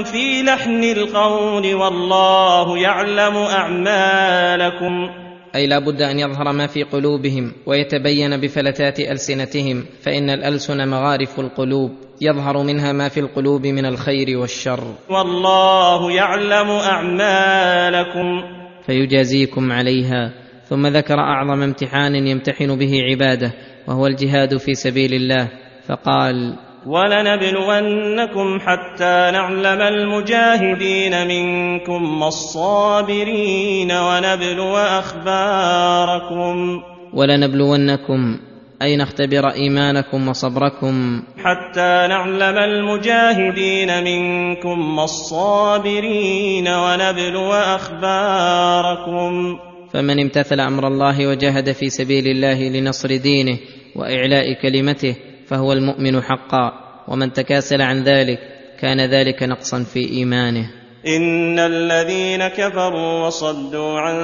في 0.03 0.43
لحن 0.43 0.83
القول 0.83 1.73
والله 1.73 2.77
يعلم 2.77 3.35
اعمالكم 3.37 5.20
أي 5.55 5.67
لا 5.67 5.79
بد 5.79 6.01
أن 6.01 6.19
يظهر 6.19 6.53
ما 6.53 6.67
في 6.67 6.83
قلوبهم 6.83 7.53
ويتبين 7.65 8.37
بفلتات 8.37 8.99
ألسنتهم 8.99 9.85
فإن 10.01 10.29
الألسن 10.29 10.87
مغارف 10.87 11.39
القلوب 11.39 11.91
يظهر 12.21 12.63
منها 12.63 12.91
ما 12.91 13.09
في 13.09 13.19
القلوب 13.19 13.67
من 13.67 13.85
الخير 13.85 14.37
والشر. 14.37 14.93
والله 15.09 16.11
يعلم 16.11 16.69
أعمالكم. 16.69 18.43
فيجازيكم 18.85 19.71
عليها. 19.71 20.33
ثم 20.71 20.87
ذكر 20.87 21.19
أعظم 21.19 21.61
امتحان 21.61 22.27
يمتحن 22.27 22.75
به 22.75 23.01
عباده 23.11 23.53
وهو 23.87 24.07
الجهاد 24.07 24.57
في 24.57 24.73
سبيل 24.73 25.13
الله 25.13 25.49
فقال 25.87 26.55
ولنبلونكم 26.85 28.59
حتى 28.59 29.29
نعلم 29.33 29.81
المجاهدين 29.81 31.27
منكم 31.27 32.21
والصابرين 32.21 33.91
ونبلو 33.91 34.77
أخباركم. 34.77 36.81
ولنبلونكم 37.13 38.39
أي 38.81 38.97
نختبر 38.97 39.49
إيمانكم 39.49 40.27
وصبركم. 40.27 41.23
حتى 41.37 42.07
نعلم 42.09 42.57
المجاهدين 42.57 44.03
منكم 44.03 44.99
والصابرين 44.99 46.67
ونبلو 46.67 47.53
أخباركم. 47.53 49.59
فمن 49.93 50.19
امتثل 50.19 50.59
أمر 50.59 50.87
الله 50.87 51.27
وجاهد 51.27 51.71
في 51.71 51.89
سبيل 51.89 52.27
الله 52.27 52.69
لنصر 52.69 53.17
دينه 53.17 53.57
وإعلاء 53.95 54.61
كلمته 54.61 55.15
فهو 55.51 55.73
المؤمن 55.73 56.21
حقا 56.21 56.73
ومن 57.07 57.33
تكاسل 57.33 57.81
عن 57.81 58.03
ذلك 58.03 58.39
كان 58.79 58.99
ذلك 59.11 59.43
نقصا 59.43 59.83
في 59.83 59.99
إيمانه. 59.99 60.71
إن 61.07 61.59
الذين 61.59 62.47
كفروا 62.47 63.27
وصدوا 63.27 63.99
عن 63.99 64.15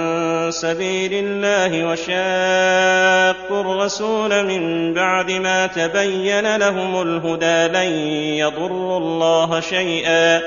سبيل 0.52 1.12
الله 1.14 1.88
وشاقوا 1.88 3.62
الرسول 3.62 4.46
من 4.46 4.94
بعد 4.94 5.32
ما 5.32 5.68
تبين 5.68 6.58
لهم 6.58 7.02
الهدى 7.02 7.74
لن 7.74 7.92
يضروا 8.38 8.98
الله 8.98 9.60
شيئا 9.60 10.42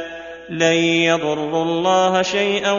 لن 0.50 0.76
يضروا 1.04 1.64
الله 1.64 2.22
شيئا 2.22 2.72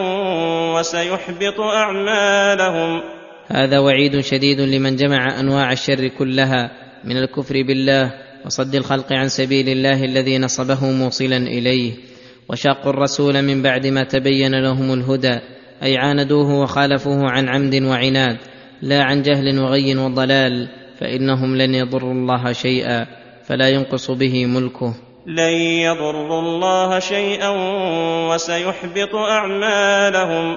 وسيحبط 0.74 1.60
أعمالهم. 1.60 3.00
هذا 3.48 3.78
وعيد 3.78 4.20
شديد 4.20 4.60
لمن 4.60 4.96
جمع 4.96 5.40
أنواع 5.40 5.72
الشر 5.72 6.08
كلها 6.08 6.81
من 7.04 7.16
الكفر 7.16 7.62
بالله 7.62 8.12
وصد 8.46 8.74
الخلق 8.74 9.12
عن 9.12 9.28
سبيل 9.28 9.68
الله 9.68 10.04
الذي 10.04 10.38
نصبه 10.38 10.90
موصلا 10.90 11.36
إليه 11.36 11.92
وشاقوا 12.48 12.90
الرسول 12.90 13.42
من 13.42 13.62
بعد 13.62 13.86
ما 13.86 14.04
تبين 14.04 14.62
لهم 14.62 14.92
الهدى 14.92 15.38
أي 15.82 15.96
عاندوه 15.96 16.60
وخالفوه 16.62 17.30
عن 17.30 17.48
عمد 17.48 17.82
وعناد 17.82 18.36
لا 18.82 19.02
عن 19.02 19.22
جهل 19.22 19.58
وغي 19.58 19.96
وضلال 19.96 20.68
فإنهم 21.00 21.56
لن 21.56 21.74
يضروا 21.74 22.12
الله 22.12 22.52
شيئا 22.52 23.06
فلا 23.44 23.68
ينقص 23.68 24.10
به 24.10 24.46
ملكه. 24.46 24.94
لن 25.26 25.52
يضروا 25.86 26.40
الله 26.40 26.98
شيئا 26.98 27.50
وسيحبط 28.30 29.14
أعمالهم. 29.14 30.56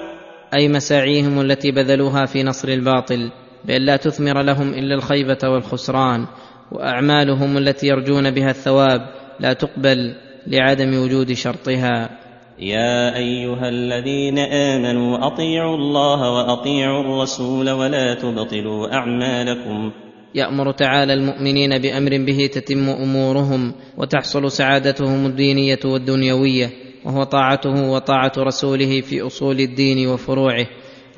أي 0.54 0.68
مساعيهم 0.68 1.40
التي 1.40 1.70
بذلوها 1.70 2.26
في 2.26 2.42
نصر 2.42 2.68
الباطل. 2.68 3.30
بأن 3.64 3.82
لا 3.82 3.96
تثمر 3.96 4.42
لهم 4.42 4.74
إلا 4.74 4.94
الخيبة 4.94 5.38
والخسران 5.44 6.26
وأعمالهم 6.72 7.56
التي 7.56 7.86
يرجون 7.86 8.30
بها 8.30 8.50
الثواب 8.50 9.00
لا 9.40 9.52
تقبل 9.52 10.14
لعدم 10.46 11.02
وجود 11.02 11.32
شرطها. 11.32 12.10
يا 12.58 13.16
أيها 13.16 13.68
الذين 13.68 14.38
آمنوا 14.38 15.26
أطيعوا 15.26 15.76
الله 15.76 16.30
وأطيعوا 16.32 17.00
الرسول 17.00 17.70
ولا 17.70 18.14
تبطلوا 18.14 18.94
أعمالكم. 18.94 19.92
يأمر 20.34 20.72
تعالى 20.72 21.12
المؤمنين 21.12 21.78
بأمر 21.78 22.24
به 22.26 22.50
تتم 22.52 22.88
أمورهم 22.88 23.74
وتحصل 23.98 24.50
سعادتهم 24.50 25.26
الدينية 25.26 25.78
والدنيوية 25.84 26.70
وهو 27.04 27.24
طاعته 27.24 27.90
وطاعة 27.90 28.32
رسوله 28.38 29.00
في 29.00 29.26
أصول 29.26 29.60
الدين 29.60 30.08
وفروعه 30.08 30.66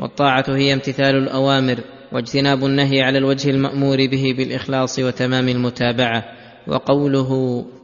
والطاعة 0.00 0.44
هي 0.48 0.72
امتثال 0.72 1.16
الأوامر. 1.16 1.78
واجتناب 2.12 2.64
النهي 2.64 3.02
على 3.02 3.18
الوجه 3.18 3.50
المأمور 3.50 3.96
به 3.96 4.34
بالإخلاص 4.38 4.98
وتمام 4.98 5.48
المتابعة. 5.48 6.24
وقوله 6.66 7.32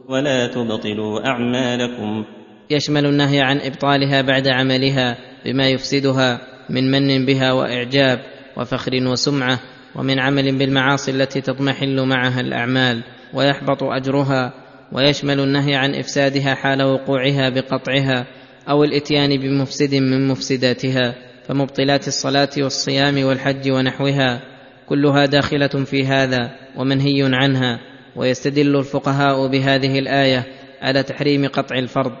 ولا 0.09 0.47
تبطلوا 0.47 1.27
أعمالكم. 1.27 2.25
يشمل 2.69 3.05
النهي 3.05 3.41
عن 3.41 3.59
إبطالها 3.59 4.21
بعد 4.21 4.47
عملها 4.47 5.17
بما 5.45 5.69
يفسدها 5.69 6.41
من 6.69 6.91
من 6.91 7.25
بها 7.25 7.51
وإعجاب 7.51 8.19
وفخر 8.57 8.91
وسمعة 9.07 9.59
ومن 9.95 10.19
عمل 10.19 10.57
بالمعاصي 10.57 11.11
التي 11.11 11.41
تضمحل 11.41 12.05
معها 12.05 12.41
الأعمال. 12.41 13.03
ويحبط 13.33 13.83
أجرها. 13.83 14.53
ويشمل 14.91 15.39
النهي 15.39 15.75
عن 15.75 15.95
إفسادها 15.95 16.55
حال 16.55 16.83
وقوعها 16.83 17.49
بقطعها 17.49 18.27
أو 18.69 18.83
الإتيان 18.83 19.37
بمفسد 19.37 19.95
من 19.95 20.27
مفسداتها. 20.27 21.15
فمبطلات 21.47 22.07
الصلاة 22.07 22.49
والصيام 22.57 23.23
والحج 23.23 23.69
ونحوها 23.69 24.41
كلها 24.89 25.25
داخلة 25.25 25.67
في 25.67 26.05
هذا 26.05 26.51
ومنهي 26.77 27.29
عنها 27.33 27.79
ويستدل 28.15 28.75
الفقهاء 28.75 29.47
بهذه 29.47 29.99
الآية 29.99 30.43
على 30.81 31.03
تحريم 31.03 31.47
قطع 31.47 31.77
الفرض 31.77 32.11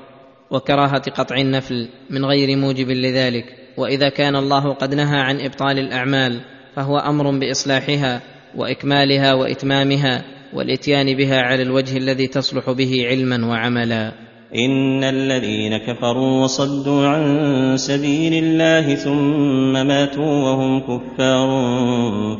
وكراهة 0.51 1.01
قطع 1.11 1.35
النفل 1.35 1.89
من 2.09 2.25
غير 2.25 2.57
موجب 2.57 2.89
لذلك. 2.89 3.45
وإذا 3.77 4.09
كان 4.09 4.35
الله 4.35 4.73
قد 4.73 4.93
نهى 4.93 5.19
عن 5.19 5.41
إبطال 5.41 5.79
الأعمال 5.79 6.41
فهو 6.75 6.97
أمر 6.97 7.39
بإصلاحها 7.39 8.21
وإكمالها 8.55 9.33
وإتمامها 9.33 10.23
والإتيان 10.53 11.17
بها 11.17 11.41
على 11.41 11.61
الوجه 11.61 11.97
الذي 11.97 12.27
تصلح 12.27 12.71
به 12.71 13.07
علما 13.07 13.47
وعملا. 13.47 14.11
إن 14.55 15.03
الذين 15.03 15.77
كفروا 15.77 16.43
وصدوا 16.43 17.07
عن 17.07 17.77
سبيل 17.77 18.43
الله 18.43 18.95
ثم 18.95 19.87
ماتوا 19.87 20.43
وهم 20.43 20.79
كفار 20.79 21.49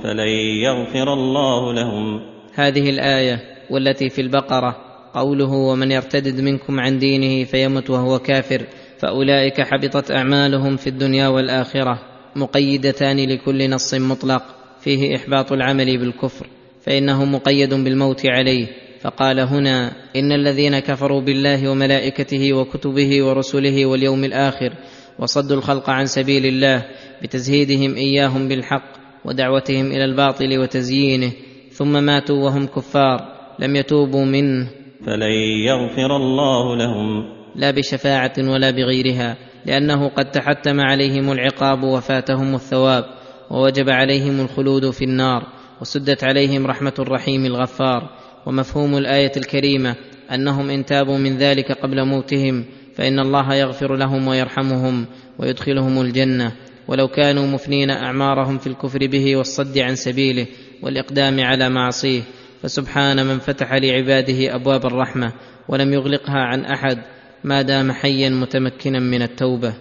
فلن 0.04 0.28
يغفر 0.64 1.14
الله 1.14 1.74
لهم. 1.74 2.22
هذه 2.56 2.90
الآية 2.90 3.40
والتي 3.70 4.10
في 4.10 4.22
البقرة 4.22 4.76
قوله 5.14 5.52
ومن 5.52 5.92
يرتدد 5.92 6.42
منكم 6.42 6.80
عن 6.80 7.00
دينه 7.00 7.44
فيمت 7.44 7.90
وهو 7.90 8.20
كافر 8.20 8.62
فأولئك 9.00 9.62
حبطت 9.62 10.12
أعمالهم 10.12 10.78
في 10.78 10.88
الدنيا 10.88 11.28
والآخرة 11.28 12.00
مقيدتان 12.36 13.30
لكل 13.30 13.70
نص 13.70 13.94
مطلق 13.94 14.44
فيه 14.82 15.16
إحباط 15.16 15.52
العمل 15.52 15.98
بالكفر 15.98 16.48
فإنه 16.82 17.26
مقيد 17.26 17.74
بالموت 17.74 18.26
عليه 18.26 18.68
فقال 19.06 19.40
هنا 19.40 19.92
إن 20.16 20.32
الذين 20.32 20.80
كفروا 20.80 21.22
بالله 21.22 21.70
وملائكته 21.70 22.54
وكتبه 22.54 23.24
ورسله 23.24 23.86
واليوم 23.86 24.24
الآخر 24.24 24.74
وصدوا 25.20 25.58
الخلق 25.58 25.90
عن 25.90 26.06
سبيل 26.06 26.46
الله 26.46 26.86
بتزهيدهم 27.24 27.96
إياهم 27.96 28.48
بالحق 28.48 28.92
ودعوتهم 29.26 29.86
إلى 29.86 30.06
الباطل 30.06 30.60
وتزيينه 30.60 31.32
ثم 31.72 32.04
ماتوا 32.04 32.44
وهم 32.46 32.68
كفار 32.68 33.20
لم 33.60 33.76
يتوبوا 33.76 34.26
منه. 34.26 34.70
فلن 35.06 35.32
يغفر 35.68 36.16
الله 36.16 36.76
لهم. 36.78 37.24
لا 37.56 37.72
بشفاعة 37.72 38.34
ولا 38.38 38.72
بغيرها 38.72 39.38
لأنه 39.66 40.10
قد 40.10 40.32
تحتم 40.32 40.80
عليهم 40.80 41.32
العقاب 41.32 41.84
وفاتهم 41.84 42.56
الثواب 42.56 43.06
ووجب 43.52 43.90
عليهم 43.90 44.40
الخلود 44.42 44.90
في 44.90 45.06
النار 45.06 45.44
وسدت 45.82 46.24
عليهم 46.24 46.68
رحمة 46.68 46.94
الرحيم 47.00 47.46
الغفار. 47.46 48.10
ومفهوم 48.46 48.98
الآية 48.98 49.32
الكريمة 49.38 49.96
أنهم 50.34 50.70
إن 50.70 50.86
تابوا 50.86 51.18
من 51.18 51.38
ذلك 51.38 51.72
قبل 51.72 52.06
موتهم 52.06 52.66
فإن 52.96 53.20
الله 53.20 53.56
يغفر 53.56 53.96
لهم 53.96 54.28
ويرحمهم 54.28 55.06
ويدخلهم 55.40 56.02
الجنة 56.02 56.52
ولو 56.88 57.08
كانوا 57.08 57.48
مفنين 57.48 57.90
أعمارهم 57.90 58.58
في 58.58 58.68
الكفر 58.68 59.08
به 59.08 59.36
والصد 59.36 59.78
عن 59.78 59.96
سبيله 59.96 60.48
والإقدام 60.82 61.40
على 61.40 61.70
معصيه 61.70 62.22
فسبحان 62.64 63.26
من 63.26 63.40
فتح 63.40 63.74
لعباده 63.74 64.56
أبواب 64.56 64.86
الرحمة 64.86 65.34
ولم 65.68 65.94
يغلقها 65.94 66.40
عن 66.40 66.66
أحد 66.66 66.98
ما 67.44 67.62
دام 67.62 67.92
حيا 67.92 68.30
متمكنا 68.30 69.00
من 69.00 69.22
التوبة 69.22 69.74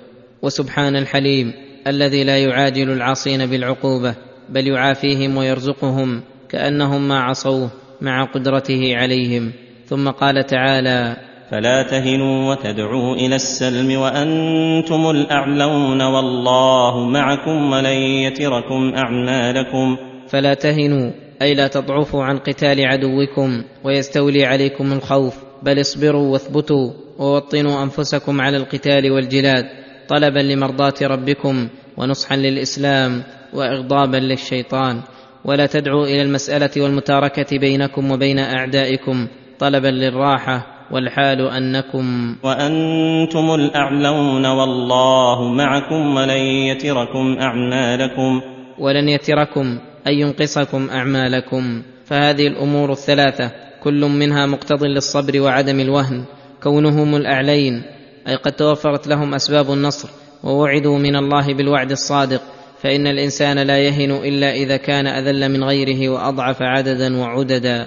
وسبحان 0.42 0.96
الحليم 0.96 1.52
الذي 1.86 2.24
لا 2.24 2.38
يعاجل 2.38 2.90
العاصين 2.90 3.46
بالعقوبة 3.46 4.14
بل 4.48 4.66
يعافيهم 4.66 5.36
ويرزقهم 5.36 6.22
كأنهم 6.48 7.08
ما 7.08 7.20
عصوه 7.20 7.70
مع 8.04 8.24
قدرته 8.24 8.96
عليهم. 8.96 9.52
ثم 9.86 10.08
قال 10.08 10.46
تعالى 10.46 11.16
فلا 11.50 11.82
تهنوا 11.82 12.50
وتدعوا 12.50 13.14
إلى 13.14 13.36
السلم 13.36 14.00
وأنتم 14.00 15.10
الأعلون 15.10 16.02
والله 16.02 17.08
معكم 17.08 17.72
ولن 17.72 17.98
يتركم 18.26 18.94
أعمالكم. 18.96 19.96
فلا 20.28 20.54
تهنوا 20.54 21.10
أي 21.42 21.54
لا 21.54 21.68
تضعفوا 21.68 22.24
عن 22.24 22.38
قتال 22.38 22.86
عدوكم 22.86 23.62
ويستولي 23.84 24.44
عليكم 24.44 24.92
الخوف 24.92 25.34
بل 25.62 25.80
اصبروا 25.80 26.32
واثبتوا 26.32 26.90
ووطنوا 27.18 27.82
أنفسكم 27.82 28.40
على 28.40 28.56
القتال 28.56 29.10
والجلاد 29.10 29.64
طلبا 30.08 30.38
لمرضاة 30.38 30.94
ربكم 31.02 31.68
ونصحا 31.96 32.36
للإسلام 32.36 33.22
واغضابا 33.52 34.16
للشيطان. 34.16 35.00
ولا 35.44 35.66
تدعوا 35.66 36.06
إلى 36.06 36.22
المسألة 36.22 36.70
والمتاركة 36.82 37.58
بينكم 37.58 38.10
وبين 38.10 38.38
أعدائكم 38.38 39.28
طلبا 39.58 39.88
للراحة 39.88 40.66
والحال 40.90 41.40
أنكم 41.40 42.36
وأنتم 42.42 43.54
الأعلون 43.54 44.46
والله 44.46 45.52
معكم 45.52 46.16
ولن 46.16 46.40
يتركم 46.40 47.36
أعمالكم. 47.40 48.40
ولن 48.78 49.08
يتركم 49.08 49.78
اي 50.06 50.20
ينقصكم 50.20 50.90
أعمالكم. 50.90 51.82
فهذه 52.04 52.46
الأمور 52.46 52.92
الثلاثة 52.92 53.50
كل 53.82 54.00
منها 54.00 54.46
مقتض 54.46 54.84
للصبر 54.84 55.40
وعدم 55.40 55.80
الوهن. 55.80 56.24
كونهم 56.62 57.16
الأعلين 57.16 57.82
أي 58.28 58.36
قد 58.36 58.52
توفرت 58.52 59.06
لهم 59.06 59.34
أسباب 59.34 59.72
النصر 59.72 60.08
ووعدوا 60.44 60.98
من 60.98 61.16
الله 61.16 61.54
بالوعد 61.54 61.90
الصادق. 61.90 62.42
فإن 62.84 63.06
الإنسان 63.06 63.58
لا 63.58 63.78
يهن 63.78 64.10
إلا 64.10 64.54
إذا 64.54 64.76
كان 64.76 65.06
أذل 65.06 65.48
من 65.48 65.64
غيره 65.64 66.08
وأضعف 66.08 66.62
عددا 66.62 67.16
وعددا 67.16 67.86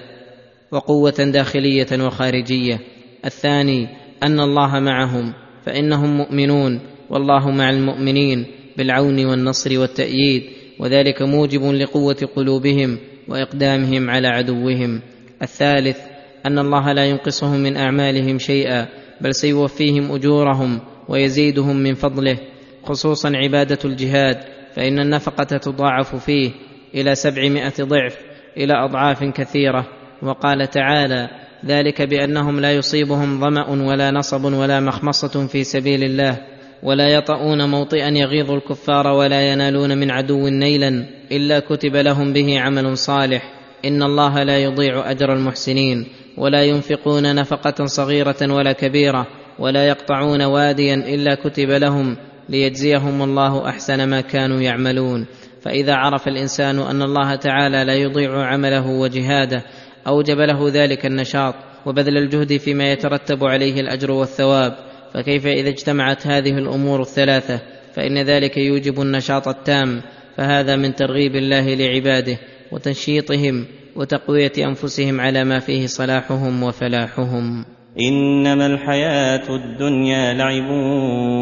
وقوة 0.72 1.30
داخلية 1.32 1.86
وخارجية. 1.92 2.80
الثاني 3.24 3.88
أن 4.22 4.40
الله 4.40 4.80
معهم 4.80 5.32
فإنهم 5.66 6.16
مؤمنون 6.16 6.80
والله 7.10 7.50
مع 7.50 7.70
المؤمنين 7.70 8.46
بالعون 8.76 9.26
والنصر 9.26 9.78
والتأييد 9.80 10.42
وذلك 10.78 11.22
موجب 11.22 11.64
لقوة 11.64 12.28
قلوبهم 12.36 12.98
وإقدامهم 13.28 14.10
على 14.10 14.28
عدوهم. 14.28 15.00
الثالث 15.42 15.98
أن 16.46 16.58
الله 16.58 16.92
لا 16.92 17.04
ينقصهم 17.04 17.60
من 17.60 17.76
أعمالهم 17.76 18.38
شيئا 18.38 18.86
بل 19.20 19.34
سيوفيهم 19.34 20.12
أجورهم 20.12 20.80
ويزيدهم 21.08 21.76
من 21.76 21.94
فضله 21.94 22.38
خصوصا 22.84 23.32
عبادة 23.34 23.78
الجهاد 23.84 24.57
فإن 24.78 24.98
النفقة 24.98 25.44
تضاعف 25.44 26.16
فيه 26.16 26.50
إلى 26.94 27.14
سبعمائة 27.14 27.72
ضعف 27.80 28.16
إلى 28.56 28.84
أضعاف 28.84 29.24
كثيرة. 29.24 29.86
وقال 30.22 30.70
تعالى 30.70 31.28
ذلك 31.66 32.02
بأنهم 32.02 32.60
لا 32.60 32.72
يصيبهم 32.72 33.40
ظمأ 33.40 33.68
ولا 33.68 34.10
نصب 34.10 34.44
ولا 34.44 34.80
مخمصة 34.80 35.46
في 35.46 35.64
سبيل 35.64 36.04
الله 36.04 36.38
ولا 36.82 37.08
يطؤون 37.08 37.70
موطئا 37.70 38.08
يغيظ 38.08 38.50
الكفار 38.50 39.06
ولا 39.06 39.52
ينالون 39.52 39.98
من 39.98 40.10
عدو 40.10 40.48
نيلا 40.48 41.04
إلا 41.32 41.60
كتب 41.60 41.96
لهم 41.96 42.32
به 42.32 42.60
عمل 42.60 42.98
صالح. 42.98 43.52
إن 43.84 44.02
الله 44.02 44.42
لا 44.42 44.58
يضيع 44.58 45.10
أجر 45.10 45.32
المحسنين 45.32 46.06
ولا 46.36 46.64
ينفقون 46.64 47.34
نفقة 47.34 47.86
صغيرة 47.86 48.52
ولا 48.54 48.72
كبيرة 48.72 49.26
ولا 49.58 49.88
يقطعون 49.88 50.42
واديا 50.42 50.94
إلا 50.94 51.34
كتب 51.34 51.70
لهم 51.70 52.16
ليجزيهم 52.48 53.22
الله 53.22 53.68
أحسن 53.68 54.08
ما 54.08 54.20
كانوا 54.20 54.60
يعملون. 54.60 55.26
فإذا 55.60 55.94
عرف 55.94 56.28
الإنسان 56.28 56.78
أن 56.78 57.02
الله 57.02 57.34
تعالى 57.34 57.84
لا 57.84 57.94
يضيع 57.94 58.46
عمله 58.46 58.86
وجهاده 58.86 59.62
أوجب 60.06 60.36
له 60.38 60.68
ذلك 60.68 61.06
النشاط 61.06 61.54
وبذل 61.86 62.16
الجهد 62.16 62.56
فيما 62.56 62.92
يترتب 62.92 63.44
عليه 63.44 63.80
الأجر 63.80 64.10
والثواب. 64.10 64.76
فكيف 65.14 65.46
إذا 65.46 65.68
اجتمعت 65.68 66.26
هذه 66.26 66.58
الأمور 66.58 67.00
الثلاثة؟ 67.00 67.60
فإن 67.94 68.18
ذلك 68.18 68.56
يوجب 68.56 69.00
النشاط 69.00 69.48
التام. 69.48 70.02
فهذا 70.36 70.76
من 70.76 70.94
ترغيب 70.94 71.36
الله 71.36 71.74
لعباده 71.74 72.38
وتنشيطهم 72.72 73.66
وتقوية 73.96 74.52
أنفسهم 74.58 75.20
على 75.20 75.44
ما 75.44 75.58
فيه 75.58 75.86
صلاحهم 75.86 76.62
وفلاحهم. 76.62 77.64
إنما 78.00 78.66
الحياة 78.66 79.56
الدنيا 79.56 80.34
لعب 80.34 80.70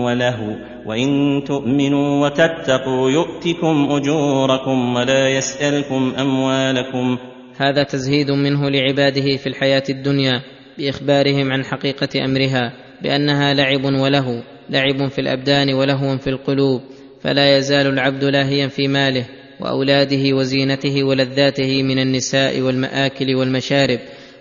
وله 0.05 0.39
وإن 0.87 1.43
تؤمنوا 1.47 2.27
وتتقوا 2.27 3.11
يؤتكم 3.11 3.89
أجوركم 3.91 4.95
ولا 4.95 5.29
يسألكم 5.29 6.15
أموالكم. 6.19 7.19
هذا 7.57 7.83
تزهيد 7.83 8.31
منه 8.31 8.71
لعباده 8.71 9.37
في 9.37 9.47
الحياة 9.47 9.83
الدنيا 9.91 10.43
بإخبارهم 10.79 11.53
عن 11.53 11.65
حقيقة 11.65 12.25
أمرها 12.25 12.73
بأنها 13.03 13.55
لعب 13.55 13.85
وله 13.85 14.43
لعب 14.71 15.09
في 15.09 15.21
الأبدان 15.21 15.75
ولهو 15.75 16.19
في 16.19 16.31
القلوب 16.31 16.81
فلا 17.23 17.57
يزال 17.57 17.87
العبد 17.87 18.25
لاهيا 18.25 18.69
في 18.69 18.89
ماله 18.89 19.27
وأولاده 19.61 20.37
وزينته 20.37 21.05
ولذاته 21.05 21.83
من 21.83 21.99
النساء 21.99 22.61
والمآكل 22.61 23.35
والمشارب 23.35 23.99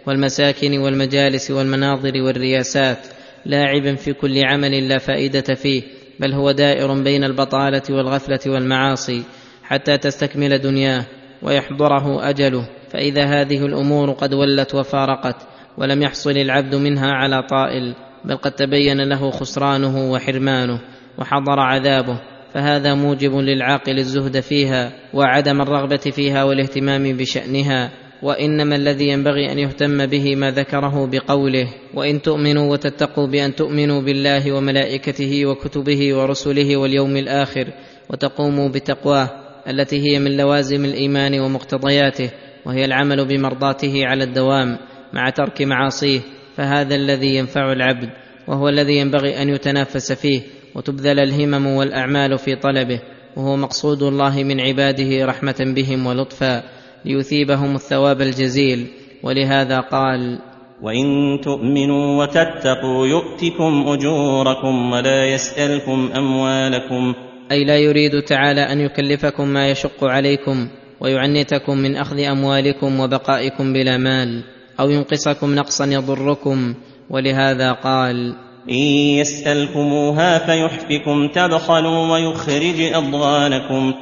والمساكن 0.08 0.78
والمجالس 0.78 1.52
والمناظر 1.52 2.22
والرياسات. 2.22 3.08
لاعبا 3.46 3.96
في 3.96 4.14
كل 4.14 4.46
عمل 4.46 4.90
لا 4.90 4.98
فائدة 4.98 5.56
فيه. 5.56 5.82
بل 6.20 6.34
هو 6.34 6.52
دائر 6.52 7.04
بين 7.04 7.24
البطالة 7.24 7.82
والغفلة 7.90 8.40
والمعاصي 8.48 9.24
حتى 9.64 9.98
تستكمل 9.98 10.58
دنياه 10.58 11.06
ويحضره 11.42 12.30
أجله 12.30 12.70
فإذا 12.90 13.26
هذه 13.26 13.66
الأمور 13.66 14.12
قد 14.12 14.34
ولت 14.34 14.76
وفارقت 14.76 15.36
ولم 15.78 16.02
يحصل 16.02 16.32
العبد 16.32 16.76
منها 16.76 17.12
على 17.12 17.44
طائل 17.44 17.96
بل 18.26 18.38
قد 18.38 18.52
تبين 18.52 19.02
له 19.02 19.32
خسرانه 19.32 20.12
وحرمانه 20.12 20.82
وحضر 21.18 21.60
عذابه 21.60 22.22
فهذا 22.54 22.94
موجب 22.94 23.36
للعاقل 23.36 23.98
الزهد 23.98 24.40
فيها 24.40 24.92
وعدم 25.14 25.62
الرغبة 25.62 25.98
فيها 25.98 26.44
والاهتمام 26.44 27.04
بشأنها. 27.18 27.92
وإنما 28.24 28.76
الذي 28.76 29.08
ينبغي 29.08 29.52
أن 29.52 29.60
يهتم 29.60 30.06
به 30.06 30.36
ما 30.36 30.52
ذكره 30.52 31.06
بقوله 31.06 31.68
وإن 31.94 32.22
تؤمنوا 32.22 32.72
وتتقوا 32.72 33.28
بأن 33.28 33.56
تؤمنوا 33.56 34.02
بالله 34.02 34.52
وملائكته 34.52 35.46
وكتبه 35.46 36.16
ورسله 36.16 36.78
واليوم 36.78 37.18
الآخر 37.18 37.68
وتقوموا 38.10 38.70
بتقواه 38.70 39.30
التي 39.70 40.02
هي 40.02 40.20
من 40.20 40.38
لوازم 40.38 40.86
الإيمان 40.86 41.40
ومقتضياته 41.40 42.30
وهي 42.66 42.86
العمل 42.86 43.26
بمرضاته 43.26 44.06
على 44.06 44.24
الدوام 44.24 44.78
مع 45.14 45.30
ترك 45.30 45.62
معاصيه 45.62 46.20
فهذا 46.58 46.96
الذي 46.96 47.36
ينفع 47.36 47.72
العبد 47.72 48.10
وهو 48.48 48.70
الذي 48.70 48.98
ينبغي 48.98 49.42
أن 49.42 49.50
يتنافس 49.50 50.12
فيه 50.12 50.42
وتبذل 50.76 51.20
الهمم 51.20 51.68
والأعمال 51.68 52.38
في 52.38 52.56
طلبه 52.56 53.00
وهو 53.36 53.56
مقصود 53.56 54.04
الله 54.04 54.44
من 54.44 54.60
عباده 54.60 55.26
رحمة 55.26 55.74
بهم 55.76 56.06
ولطفا 56.08 56.64
ليثيبهم 57.06 57.76
الثواب 57.76 58.22
الجزيل 58.22 58.88
ولهذا 59.24 59.80
قال 59.80 60.40
وإن 60.82 61.40
تؤمنوا 61.44 62.24
وتتقوا 62.24 63.08
يؤتكم 63.08 63.86
أجوركم 63.88 64.92
ولا 64.92 65.26
يسألكم 65.26 66.10
أموالكم. 66.18 67.14
أي 67.52 67.64
لا 67.64 67.78
يريد 67.78 68.22
تعالى 68.22 68.62
أن 68.62 68.82
يكلفكم 68.82 69.48
ما 69.48 69.70
يشق 69.70 70.04
عليكم 70.04 70.68
ويعنتكم 71.02 71.78
من 71.78 71.96
أخذ 71.96 72.20
أموالكم 72.20 73.00
وبقائكم 73.00 73.74
بلا 73.74 73.98
مال 73.98 74.44
أو 74.80 74.90
ينقصكم 74.90 75.56
نقصا 75.56 75.86
يضركم 75.86 76.74
ولهذا 77.10 77.72
قال 77.72 78.36
إن 78.70 78.86
يسألكموها 79.20 80.40
فيحفكم 80.40 81.28
تبخلوا 81.28 82.14
ويخرج 82.14 82.82
أضغانكم. 82.94 83.94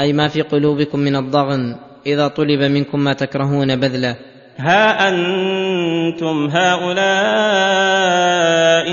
أي 0.00 0.12
ما 0.12 0.28
في 0.28 0.42
قلوبكم 0.42 0.98
من 0.98 1.16
الضغن 1.16 1.76
إذا 2.06 2.28
طلب 2.28 2.62
منكم 2.62 3.00
ما 3.00 3.12
تكرهون 3.12 3.76
بذله 3.76 4.16
ها 4.58 5.08
أنتم 5.08 6.50
هؤلاء 6.52 7.04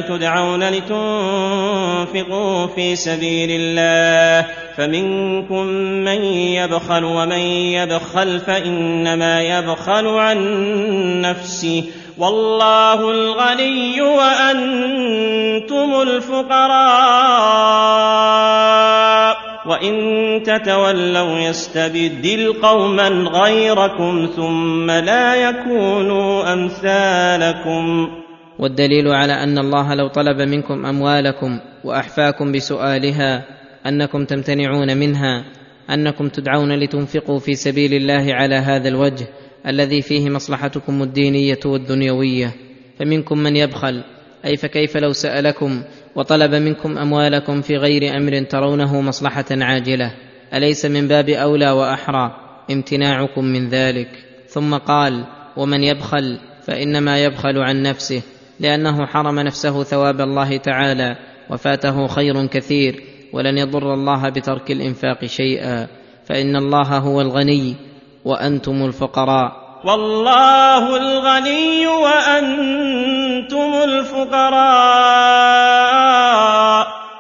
تدعون 0.02 0.70
لتنفقوا 0.70 2.68
في 2.68 2.96
سبيل 2.96 3.50
الله 3.52 4.48
فمنكم 4.78 5.66
من 6.06 6.24
يبخل 6.24 7.04
ومن 7.04 7.40
يبخل 7.78 8.40
فإنما 8.40 9.42
يبخل 9.42 10.08
عن 10.08 10.42
نفسه. 11.22 11.84
والله 12.18 13.12
الغني 13.12 14.02
وأنتم 14.02 16.02
الفقراء. 16.02 16.62
وان 19.66 20.44
تتولوا 20.44 21.40
يستبدل 21.40 22.54
قوما 22.62 23.08
غيركم 23.10 24.30
ثم 24.36 24.92
لا 24.92 25.36
يكونوا 25.36 26.54
امثالكم 26.54 28.08
والدليل 28.60 29.08
على 29.08 29.34
أن 29.34 29.58
الله 29.58 29.96
لو 29.96 30.08
طلب 30.08 30.42
منكم 30.42 30.86
أموالكم 30.86 31.60
وأحفاكم 31.84 32.52
بسؤالها 32.52 33.46
أنكم 33.86 34.26
تمتنعون 34.26 34.98
منها 34.98 35.46
أنكم 35.90 36.30
تدعون 36.30 36.80
لتنفقوا 36.80 37.40
في 37.40 37.54
سبيل 37.54 37.94
الله 37.94 38.34
على 38.34 38.56
هذا 38.56 38.90
الوجه 38.90 39.28
الذي 39.68 40.02
فيه 40.02 40.30
مصلحتكم 40.30 41.02
الدينية 41.04 41.60
والدنيوية 41.66 42.54
فمنكم 43.00 43.38
من 43.38 43.56
يبخل 43.56 44.04
أي 44.46 44.58
فكيف 44.58 44.98
لو 44.98 45.12
سألكم 45.12 45.84
وطلب 46.16 46.56
منكم 46.56 46.98
أموالكم 46.98 47.62
في 47.62 47.78
غير 47.78 48.18
أمر 48.18 48.44
ترونه 48.44 49.02
مصلحة 49.02 49.46
عاجلة 49.52 50.14
أليس 50.54 50.86
من 50.86 51.08
باب 51.08 51.30
أولى 51.30 51.72
وأحرى؟ 51.72 52.36
امتناعكم 52.72 53.46
من 53.46 53.70
ذلك. 53.70 54.10
ثم 54.48 54.78
قال 54.78 55.26
ومن 55.58 55.84
يبخل 55.84 56.40
فإنما 56.64 57.24
يبخل 57.24 57.58
عن 57.58 57.82
نفسه 57.82 58.22
لأنه 58.60 59.06
حرم 59.06 59.40
نفسه 59.40 59.84
ثواب 59.84 60.22
الله 60.22 60.58
تعالى 60.58 61.16
وفاته 61.50 62.08
خير 62.08 62.46
كثير 62.46 63.04
ولن 63.34 63.58
يضر 63.58 63.94
الله 63.94 64.30
بترك 64.30 64.72
الإنفاق 64.72 65.26
شيئا. 65.26 65.88
فإن 66.26 66.56
الله 66.56 66.98
هو 66.98 67.22
الغني 67.22 67.76
وأنتم 68.26 68.86
الفقراء. 68.86 69.61
والله 69.86 70.98
الغني 70.98 71.88
وأنتم 71.88 73.74
الفقراء. 73.84 74.62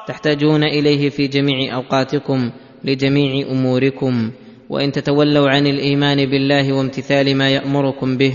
تحتاجون 0.07 0.63
إليه 0.63 1.09
في 1.09 1.27
جميع 1.27 1.75
أوقاتكم 1.75 2.51
لجميع 2.83 3.47
أموركم. 3.51 4.31
وإن 4.69 4.91
تتولوا 4.91 5.49
عن 5.49 5.67
الإيمان 5.67 6.17
بالله 6.17 6.73
وامتثال 6.73 7.37
ما 7.37 7.49
يأمركم 7.49 8.17
به. 8.17 8.33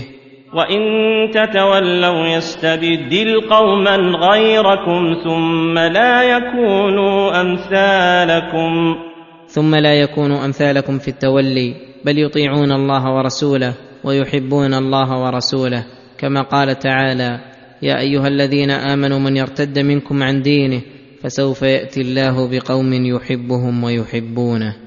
وإن 0.53 0.81
تتولوا 1.31 2.27
يستبدل 2.27 3.41
قوما 3.49 3.95
غيركم 3.95 5.15
ثم 5.23 5.79
لا 5.79 6.23
يكونوا 6.23 7.41
أمثالكم. 7.41 8.95
ثم 9.47 9.75
لا 9.75 9.93
يكونوا 9.93 10.45
أمثالكم 10.45 10.99
في 10.99 11.07
التولي 11.07 11.75
بل 12.05 12.19
يطيعون 12.19 12.71
الله 12.71 13.13
ورسوله. 13.13 13.86
ويحبون 14.03 14.73
الله 14.73 15.23
ورسوله 15.23 15.85
كما 16.17 16.41
قال 16.41 16.79
تعالى 16.79 17.39
يا 17.81 17.99
أيها 17.99 18.27
الذين 18.27 18.71
آمنوا 18.71 19.19
من 19.19 19.37
يرتد 19.37 19.79
منكم 19.79 20.23
عن 20.23 20.41
دينه 20.41 20.81
فسوف 21.23 21.61
يأتي 21.61 22.01
الله 22.01 22.47
بقوم 22.47 22.93
يحبهم 22.93 23.83
ويحبونه. 23.83 24.86